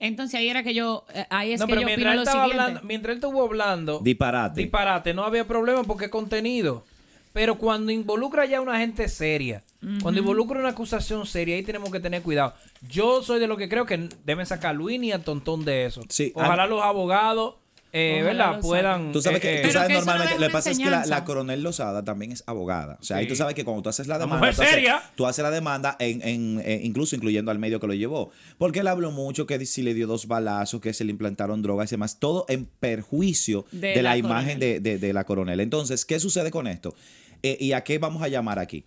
Entonces 0.00 0.38
ahí 0.38 0.48
era 0.48 0.62
que 0.62 0.74
yo, 0.74 1.04
eh, 1.14 1.24
ahí 1.30 1.52
es 1.52 1.60
no, 1.60 1.66
que 1.66 1.70
pero 1.74 1.82
yo 1.82 1.86
opino 1.86 1.96
mientras 1.96 2.12
él, 2.12 2.16
lo 2.16 2.22
estaba 2.24 2.44
siguiente. 2.44 2.62
hablando, 2.62 2.86
mientras 2.88 3.12
él 3.12 3.16
estuvo 3.22 3.42
hablando 3.44 4.00
Disparate. 4.00 4.60
disparate, 4.60 5.14
no 5.14 5.24
había 5.24 5.46
problema 5.46 5.82
porque 5.84 6.06
es 6.06 6.10
contenido. 6.10 6.84
Pero 7.32 7.58
cuando 7.58 7.90
involucra 7.90 8.44
ya 8.46 8.58
a 8.58 8.60
una 8.60 8.78
gente 8.78 9.08
seria, 9.08 9.64
cuando 10.02 10.20
involucra 10.20 10.60
una 10.60 10.68
acusación 10.68 11.26
seria, 11.26 11.56
ahí 11.56 11.64
tenemos 11.64 11.90
que 11.90 11.98
tener 11.98 12.22
cuidado. 12.22 12.54
Yo 12.88 13.22
soy 13.24 13.40
de 13.40 13.48
lo 13.48 13.56
que 13.56 13.68
creo 13.68 13.86
que 13.86 14.08
deben 14.24 14.46
sacar 14.46 14.70
a 14.70 14.74
Luis 14.74 15.02
y 15.02 15.10
a 15.10 15.18
Tontón 15.24 15.64
de 15.64 15.84
eso. 15.86 16.02
Sí, 16.08 16.30
Ojalá 16.36 16.62
a- 16.62 16.66
los 16.68 16.80
abogados, 16.82 17.56
eh, 17.94 18.22
¿verdad? 18.22 18.60
Puedan. 18.60 19.12
Tú 19.12 19.22
sabes 19.22 19.38
eh, 19.38 19.40
que, 19.40 19.54
eh, 19.54 19.56
tú 19.56 19.62
Pero 19.68 19.72
sabes 19.72 19.88
que 19.88 19.94
no 19.94 20.00
normalmente, 20.04 20.38
lo 20.40 20.46
que 20.48 20.52
pasa 20.52 20.70
es 20.70 20.78
que 20.78 20.90
la, 20.90 21.24
coronel 21.24 21.62
Lozada 21.62 22.04
también 22.04 22.32
es 22.32 22.42
abogada. 22.46 22.98
O 23.00 23.04
sea, 23.04 23.18
ahí 23.18 23.24
Sí. 23.24 23.28
tú 23.30 23.36
sabes 23.36 23.54
que 23.54 23.64
cuando 23.64 23.82
tú 23.82 23.88
haces 23.88 24.06
la 24.08 24.18
demanda, 24.18 24.38
mujer 24.38 24.54
tú 24.56 24.62
haces, 24.62 24.74
seria. 24.74 25.02
tú 25.14 25.26
haces 25.26 25.42
la 25.42 25.50
demanda, 25.50 25.96
en, 26.00 26.20
en- 26.26 26.60
eh, 26.64 26.80
incluso 26.82 27.14
incluyendo 27.16 27.50
al 27.50 27.58
medio 27.58 27.78
que 27.80 27.86
lo 27.86 27.94
llevó. 27.94 28.30
Porque 28.58 28.80
él 28.80 28.88
habló 28.88 29.10
mucho 29.12 29.46
que 29.46 29.64
si 29.64 29.82
le 29.82 29.94
dio 29.94 30.06
dos 30.06 30.26
balazos, 30.26 30.80
que 30.80 30.92
se 30.92 31.04
le 31.04 31.10
implantaron 31.12 31.62
drogas 31.62 31.90
y 31.90 31.94
demás, 31.94 32.18
todo 32.18 32.44
en 32.48 32.66
perjuicio 32.66 33.64
de, 33.72 33.88
De 33.94 34.02
la, 34.02 34.10
la 34.10 34.16
imagen 34.18 34.58
de, 34.58 34.66
coronel. 34.74 34.82
de- 34.82 34.98
de 34.98 35.12
la 35.12 35.24
coronel. 35.24 35.60
Entonces, 35.60 36.04
¿qué 36.04 36.18
sucede 36.20 36.50
con 36.50 36.66
esto? 36.66 36.94
Eh, 37.42 37.56
¿Y 37.60 37.72
a 37.72 37.84
qué 37.84 37.98
vamos 37.98 38.22
a 38.22 38.28
llamar 38.28 38.58
aquí? 38.58 38.84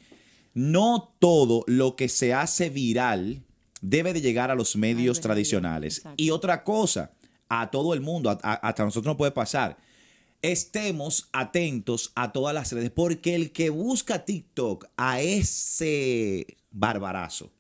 No 0.54 1.14
todo 1.20 1.64
lo 1.68 1.96
que 1.96 2.10
se 2.10 2.34
hace 2.34 2.70
viral 2.70 3.44
debe 3.82 4.12
de 4.14 4.22
llegar 4.22 4.50
a 4.50 4.56
los 4.56 4.76
medios 4.76 5.18
Ay, 5.20 5.22
tradicionales. 5.24 5.98
exacto. 6.00 6.16
Y 6.22 6.32
otra 6.32 6.64
cosa, 6.64 7.12
a 7.50 7.70
todo 7.72 7.94
el 7.94 8.02
mundo, 8.02 8.30
a- 8.30 8.38
a- 8.42 8.54
hasta 8.56 8.84
nosotros 8.84 9.06
nos 9.12 9.18
puede 9.18 9.32
pasar. 9.32 9.78
Estemos 10.42 11.30
atentos 11.34 12.12
a 12.16 12.32
todas 12.32 12.54
las 12.54 12.72
redes, 12.72 12.92
porque 12.92 13.34
el 13.36 13.52
que 13.52 13.70
busca 13.72 14.24
TikTok 14.24 14.86
a 14.96 15.20
ese 15.22 16.58
barbarazo, 16.72 17.52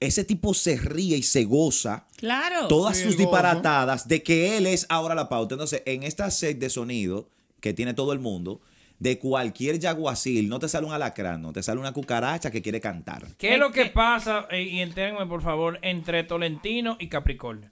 ese 0.00 0.24
tipo 0.24 0.54
se 0.54 0.76
ríe 0.76 1.16
y 1.18 1.22
se 1.22 1.44
goza 1.44 2.06
Claro. 2.16 2.68
todas 2.68 2.96
Sí, 2.96 3.04
sus 3.04 3.18
disparatadas 3.18 4.08
de 4.08 4.22
que 4.22 4.56
él 4.56 4.66
es 4.66 4.86
ahora 4.88 5.14
la 5.14 5.28
pauta. 5.28 5.54
Entonces, 5.54 5.82
en 5.84 6.02
esta 6.02 6.30
set 6.30 6.58
de 6.58 6.70
sonido 6.70 7.28
que 7.60 7.74
tiene 7.74 7.94
todo 7.94 8.12
el 8.12 8.18
mundo, 8.18 8.60
de 8.98 9.18
cualquier 9.18 9.78
yaguacil, 9.80 10.48
no 10.48 10.58
te 10.60 10.68
sale 10.68 10.86
un 10.86 10.92
alacrán, 10.92 11.42
no 11.42 11.52
te 11.52 11.62
sale 11.62 11.80
una 11.80 11.92
cucaracha 11.92 12.50
que 12.50 12.62
quiere 12.62 12.80
cantar. 12.80 13.26
¿Qué 13.36 13.54
es 13.54 13.58
lo 13.58 13.72
que 13.72 13.86
pasa? 13.86 14.46
eh, 14.50 14.62
y 14.62 14.80
entérenme, 14.80 15.26
por 15.26 15.42
favor, 15.42 15.78
entre 15.82 16.22
Tolentino 16.24 16.96
y 17.00 17.08
Capricornio. 17.08 17.70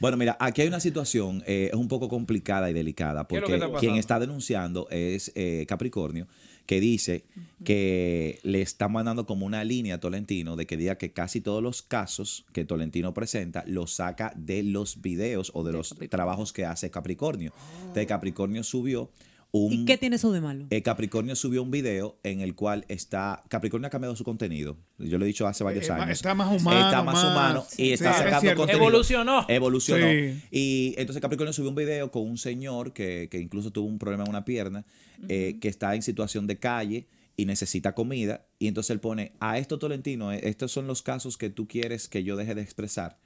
Bueno, 0.00 0.16
mira, 0.16 0.36
aquí 0.40 0.62
hay 0.62 0.68
una 0.68 0.80
situación, 0.80 1.44
eh, 1.46 1.68
es 1.72 1.78
un 1.78 1.86
poco 1.86 2.08
complicada 2.08 2.70
y 2.70 2.72
delicada, 2.72 3.26
¿Qué 3.28 3.36
es 3.36 3.42
lo 3.42 3.46
porque 3.46 3.64
está 3.64 3.78
quien 3.78 3.96
está 3.96 4.18
denunciando 4.18 4.88
es 4.90 5.30
eh, 5.34 5.66
Capricornio, 5.68 6.26
que 6.64 6.80
dice 6.80 7.24
que 7.64 8.38
le 8.42 8.62
está 8.62 8.88
mandando 8.88 9.26
como 9.26 9.44
una 9.44 9.62
línea 9.62 9.96
a 9.96 10.00
Tolentino 10.00 10.56
de 10.56 10.66
que 10.66 10.78
diga 10.78 10.96
que 10.96 11.12
casi 11.12 11.42
todos 11.42 11.62
los 11.62 11.82
casos 11.82 12.46
que 12.52 12.64
Tolentino 12.64 13.12
presenta 13.12 13.62
los 13.66 13.92
saca 13.92 14.32
de 14.36 14.62
los 14.62 15.02
videos 15.02 15.50
o 15.54 15.64
de, 15.64 15.72
los 15.72 15.94
trabajos 16.08 16.54
que 16.54 16.64
hace 16.64 16.90
Capricornio. 16.90 17.52
Entonces 17.80 18.06
Capricornio 18.06 18.62
subió 18.62 19.10
un... 19.52 19.72
¿Y 19.72 19.84
qué 19.84 19.98
tiene 19.98 20.16
eso 20.16 20.30
de 20.32 20.40
malo? 20.40 20.66
Eh, 20.70 20.82
Capricornio 20.82 21.34
subió 21.34 21.62
un 21.62 21.70
video 21.70 22.18
en 22.22 22.40
el 22.40 22.54
cual 22.54 22.84
está. 22.88 23.42
Capricornio 23.48 23.88
ha 23.88 23.90
cambiado 23.90 24.14
su 24.14 24.22
contenido. 24.24 24.76
Yo 24.98 25.18
lo 25.18 25.24
he 25.24 25.28
dicho 25.28 25.46
hace 25.46 25.64
varios 25.64 25.88
Eh, 25.88 25.92
años. 25.92 26.10
está 26.10 26.34
más 26.34 26.48
humano, 26.60 26.84
Está 26.86 27.02
más, 27.02 27.14
más- 27.16 27.24
humano 27.24 27.66
y 27.72 27.74
sí, 27.74 27.92
está 27.92 28.12
sí, 28.14 28.18
sacando 28.24 28.54
contenido. 28.54 28.86
Evolucionó. 28.86 29.46
Evolucionó. 29.48 30.06
Sí. 30.06 30.42
Y 30.50 30.94
entonces 30.98 31.20
Capricornio 31.20 31.52
subió 31.52 31.70
un 31.70 31.74
video 31.76 32.10
con 32.10 32.22
un 32.28 32.38
señor 32.38 32.92
que, 32.92 33.28
que 33.30 33.38
incluso 33.40 33.70
tuvo 33.72 33.86
un 33.88 33.98
problema 33.98 34.22
en 34.24 34.30
una 34.30 34.44
pierna, 34.44 34.84
eh, 35.28 35.58
que 35.60 35.68
está 35.68 35.94
en 35.94 36.02
situación 36.02 36.46
de 36.46 36.58
calle 36.58 37.08
y 37.36 37.46
necesita 37.46 37.94
comida. 37.94 38.46
Y 38.58 38.68
entonces 38.68 38.90
él 38.90 39.00
pone: 39.00 39.32
A 39.40 39.58
esto, 39.58 39.78
Tolentino, 39.78 40.30
estos 40.32 40.70
son 40.70 40.86
los 40.86 41.02
casos 41.02 41.36
que 41.36 41.50
tú 41.50 41.66
quieres 41.66 42.06
que 42.08 42.22
yo 42.22 42.36
deje 42.36 42.54
de 42.54 42.62
expresar. 42.62 43.18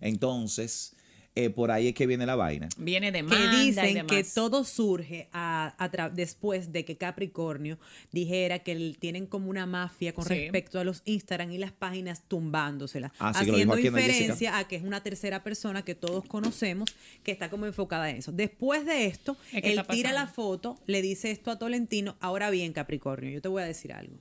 Entonces, 0.00 0.94
eh, 1.34 1.48
por 1.48 1.70
ahí 1.70 1.88
es 1.88 1.94
que 1.94 2.06
viene 2.06 2.26
la 2.26 2.36
vaina. 2.36 2.68
Viene 2.76 3.10
de 3.10 3.24
que 3.24 3.34
y 3.34 3.66
dicen 3.66 3.94
demás. 3.94 4.06
que 4.12 4.22
todo 4.24 4.64
surge 4.64 5.28
a- 5.32 5.74
después 6.14 6.72
de 6.72 6.84
que 6.84 6.96
Capricornio 6.96 7.78
dijera 8.10 8.58
que 8.58 8.72
el- 8.72 8.96
tienen 8.98 9.26
como 9.26 9.48
una 9.48 9.64
mafia 9.64 10.12
con 10.12 10.24
Sí. 10.26 10.34
respecto 10.34 10.78
a 10.78 10.84
los 10.84 11.00
Instagram 11.06 11.50
y 11.52 11.58
las 11.58 11.72
páginas 11.72 12.22
tumbándoselas, 12.28 13.12
Ah, 13.18 13.32
sí, 13.32 13.48
haciendo 13.50 13.78
inferencia 13.78 14.58
a 14.58 14.68
que 14.68 14.76
es 14.76 14.82
una 14.82 15.02
tercera 15.02 15.42
persona 15.42 15.82
que 15.82 15.94
todos 15.94 16.24
conocemos 16.26 16.90
que 17.22 17.32
está 17.32 17.48
como 17.48 17.64
enfocada 17.66 18.10
en 18.10 18.16
eso. 18.16 18.30
Después 18.32 18.84
de 18.84 19.06
esto, 19.06 19.36
él 19.52 19.80
tira 19.88 20.12
la 20.12 20.26
foto, 20.26 20.78
le 20.86 21.00
dice 21.00 21.30
esto 21.30 21.50
a 21.50 21.58
Tolentino, 21.58 22.16
ahora 22.20 22.50
bien 22.50 22.72
Capricornio, 22.74 23.30
yo 23.30 23.40
te 23.40 23.48
voy 23.48 23.62
a 23.62 23.66
decir 23.66 23.92
algo. 23.94 24.14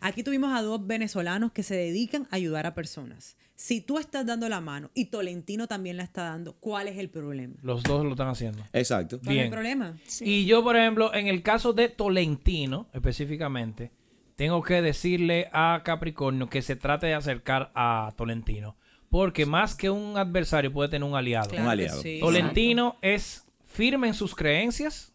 Aquí 0.00 0.22
tuvimos 0.22 0.52
a 0.52 0.62
dos 0.62 0.86
venezolanos 0.86 1.52
que 1.52 1.62
se 1.62 1.76
dedican 1.76 2.26
a 2.30 2.36
ayudar 2.36 2.66
a 2.66 2.74
personas. 2.74 3.36
Si 3.54 3.82
tú 3.82 3.98
estás 3.98 4.24
dando 4.24 4.48
la 4.48 4.62
mano 4.62 4.90
y 4.94 5.06
Tolentino 5.06 5.66
también 5.66 5.98
la 5.98 6.04
está 6.04 6.22
dando, 6.24 6.54
¿cuál 6.54 6.88
es 6.88 6.96
el 6.96 7.10
problema? 7.10 7.56
Los 7.62 7.82
dos 7.82 8.02
lo 8.04 8.12
están 8.12 8.28
haciendo. 8.28 8.64
Exacto. 8.72 9.18
¿Cuál 9.18 9.28
es 9.28 9.34
Bien. 9.34 9.44
el 9.44 9.50
problema? 9.50 9.96
Y 10.20 10.46
yo, 10.46 10.64
por 10.64 10.76
ejemplo, 10.76 11.12
en 11.12 11.26
el 11.26 11.42
caso 11.42 11.74
de 11.74 11.90
Tolentino, 11.90 12.88
específicamente, 12.94 13.92
tengo 14.36 14.62
que 14.62 14.80
decirle 14.80 15.50
a 15.52 15.82
Capricornio 15.84 16.48
que 16.48 16.62
se 16.62 16.76
trate 16.76 17.08
de 17.08 17.14
acercar 17.14 17.70
a 17.74 18.14
Tolentino. 18.16 18.78
Porque 19.10 19.44
más 19.44 19.74
que 19.74 19.90
un 19.90 20.16
adversario 20.16 20.72
puede 20.72 20.88
tener 20.88 21.06
un 21.06 21.14
aliado. 21.14 21.50
Claro 21.50 21.64
que 21.64 21.70
aliado. 21.70 22.00
sí. 22.00 22.18
Tolentino 22.20 22.96
es 23.02 23.44
firme 23.66 24.08
en 24.08 24.14
sus 24.14 24.34
creencias, 24.34 25.12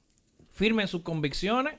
firme 0.52 0.84
en 0.84 0.88
sus 0.88 1.02
convicciones, 1.02 1.76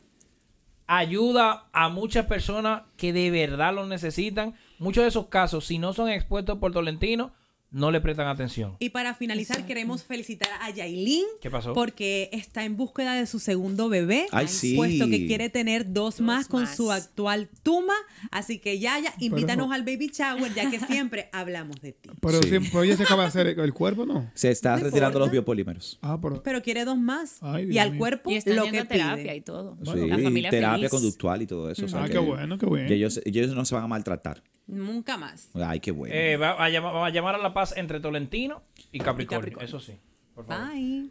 ayuda 0.86 1.66
a 1.72 1.88
muchas 1.88 2.26
personas 2.26 2.82
que 2.96 3.12
de 3.12 3.30
verdad 3.30 3.74
lo 3.74 3.86
necesitan. 3.86 4.54
Muchos 4.78 5.02
de 5.02 5.08
esos 5.08 5.26
casos, 5.26 5.66
si 5.66 5.78
no 5.78 5.92
son 5.92 6.08
expuestos 6.08 6.58
por 6.58 6.72
Tolentino, 6.72 7.32
no 7.70 7.90
le 7.90 8.00
prestan 8.00 8.28
atención. 8.28 8.76
Y 8.78 8.90
para 8.90 9.14
finalizar, 9.14 9.66
queremos 9.66 10.02
felicitar 10.04 10.48
a 10.62 10.70
Yailin. 10.70 11.24
¿Qué 11.40 11.50
pasó? 11.50 11.72
Porque 11.74 12.30
está 12.32 12.64
en 12.64 12.76
búsqueda 12.76 13.14
de 13.14 13.26
su 13.26 13.38
segundo 13.38 13.88
bebé. 13.88 14.26
Ay, 14.32 14.48
sí. 14.48 14.76
Puesto 14.76 15.08
que 15.08 15.26
quiere 15.26 15.50
tener 15.50 15.92
dos, 15.92 16.20
más 16.20 16.48
con 16.48 16.62
más. 16.62 16.76
su 16.76 16.90
actual 16.92 17.48
Tuma. 17.62 17.92
Así 18.30 18.58
que 18.60 18.78
Yaya, 18.78 19.12
invítanos 19.18 19.66
Pero- 19.66 19.72
al 19.74 19.82
baby 19.82 20.10
shower, 20.12 20.54
ya 20.54 20.70
que 20.70 20.80
siempre 20.80 21.28
hablamos 21.32 21.80
de 21.82 21.92
ti. 21.92 22.08
Pero 22.20 22.42
Sí. 22.42 22.48
siempre, 22.48 22.70
ella 22.84 22.96
se 22.96 23.02
acaba 23.02 23.22
de 23.22 23.28
hacer 23.28 23.46
el, 23.48 23.58
el 23.60 23.72
cuerpo, 23.74 24.06
¿no? 24.06 24.30
Se 24.34 24.50
está 24.50 24.76
No 24.76 24.84
retirando 24.84 25.18
los 25.18 25.30
biopolímeros. 25.30 25.98
Ah, 26.02 26.18
pero. 26.22 26.42
Pero 26.42 26.62
quiere 26.62 26.84
dos 26.84 26.96
más. 26.96 27.38
Ay, 27.42 27.68
y 27.70 27.78
al 27.78 27.96
cuerpo 27.98 28.30
Y 28.30 28.36
está 28.36 28.54
lo 28.54 28.64
que 28.64 28.84
terapia 28.84 29.16
pide. 29.16 29.36
y 29.36 29.40
todo. 29.42 29.76
Sí, 29.84 30.06
La 30.06 30.18
familia 30.18 30.50
terapia 30.50 30.76
feliz. 30.76 30.90
conductual 30.90 31.42
y 31.42 31.46
todo 31.46 31.70
eso. 31.70 31.84
o 31.84 31.88
sea 31.88 32.04
Ah, 32.04 32.06
que- 32.06 32.12
qué 32.12 32.18
bueno, 32.18 32.56
qué 32.58 32.66
bien. 32.66 32.86
que 32.86 32.94
ellos, 32.94 33.20
ellos 33.24 33.54
no 33.54 33.64
se 33.64 33.74
van 33.74 33.84
a 33.84 33.88
maltratar. 33.88 34.42
Nunca 34.66 35.16
más. 35.16 35.50
Ay, 35.54 35.80
qué 35.80 35.92
bueno. 35.92 36.14
Eh, 36.14 36.36
va, 36.36 36.52
a 36.52 36.68
llamar, 36.68 36.94
va 36.94 37.06
a 37.06 37.10
llamar 37.10 37.36
a 37.36 37.38
la 37.38 37.54
paz 37.54 37.74
entre 37.76 38.00
Tolentino 38.00 38.62
y 38.90 38.98
Capricornio. 38.98 39.52
Capricornio. 39.52 39.66
Eso 39.66 39.80
sí. 39.80 39.98
Por 40.34 40.46
favor. 40.46 40.68
Bye. 40.72 41.10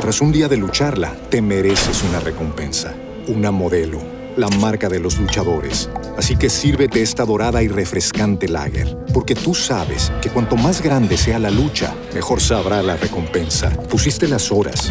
Tras 0.00 0.20
un 0.22 0.32
día 0.32 0.48
de 0.48 0.56
lucharla, 0.56 1.14
te 1.28 1.42
mereces 1.42 2.02
una 2.04 2.20
recompensa, 2.20 2.94
una 3.28 3.50
modelo, 3.50 4.00
la 4.36 4.48
marca 4.48 4.88
de 4.88 4.98
los 4.98 5.18
luchadores. 5.18 5.90
Así 6.16 6.36
que 6.36 6.48
sírvete 6.48 7.02
esta 7.02 7.26
dorada 7.26 7.62
y 7.62 7.68
refrescante 7.68 8.48
lager, 8.48 8.96
porque 9.12 9.34
tú 9.34 9.54
sabes 9.54 10.10
que 10.22 10.30
cuanto 10.30 10.56
más 10.56 10.82
grande 10.82 11.18
sea 11.18 11.38
la 11.38 11.50
lucha, 11.50 11.94
mejor 12.14 12.40
sabrá 12.40 12.82
la 12.82 12.96
recompensa. 12.96 13.70
Pusiste 13.88 14.26
las 14.26 14.50
horas, 14.50 14.90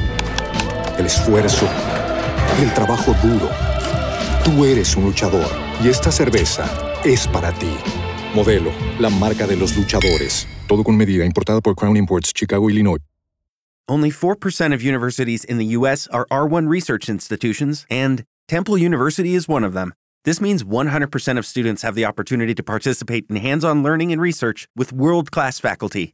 el 1.00 1.08
esfuerzo, 1.08 1.68
el 2.64 2.74
trabajo 2.74 3.16
duro. 3.24 3.50
Tú 4.44 4.66
eres 4.66 4.96
un 4.96 5.06
luchador 5.06 5.48
y 5.84 5.88
esta 5.88 6.12
cerveza 6.12 6.66
es 7.06 7.28
para 7.28 7.52
ti. 7.54 7.72
Modelo, 8.34 8.72
la 9.00 9.10
marca 9.10 9.48
de 9.48 9.56
los 9.56 9.76
luchadores. 9.78 10.48
Todo 10.68 10.84
con 10.84 10.98
medida, 10.98 11.26
importada 11.26 11.62
por 11.62 11.76
Crown 11.76 11.98
Imports, 11.98 12.32
Chicago, 12.34 12.70
Illinois. 12.70 13.00
Only 13.88 14.12
4% 14.12 14.74
of 14.74 14.84
universities 14.84 15.44
in 15.44 15.58
the 15.58 15.74
U.S. 15.78 16.08
are 16.10 16.28
R1 16.30 16.70
research 16.70 17.10
institutions, 17.10 17.88
and 17.90 18.24
Temple 18.48 18.78
University 18.78 19.34
is 19.34 19.48
one 19.48 19.64
of 19.64 19.74
them. 19.74 19.94
This 20.26 20.40
means 20.40 20.64
100% 20.64 21.38
of 21.40 21.46
students 21.46 21.82
have 21.82 21.96
the 21.96 22.06
opportunity 22.06 22.54
to 22.54 22.62
participate 22.62 23.26
in 23.30 23.38
hands 23.38 23.64
on 23.64 23.82
learning 23.82 24.12
and 24.12 24.22
research 24.22 24.68
with 24.76 24.94
world 24.94 25.32
class 25.32 25.60
faculty. 25.60 26.14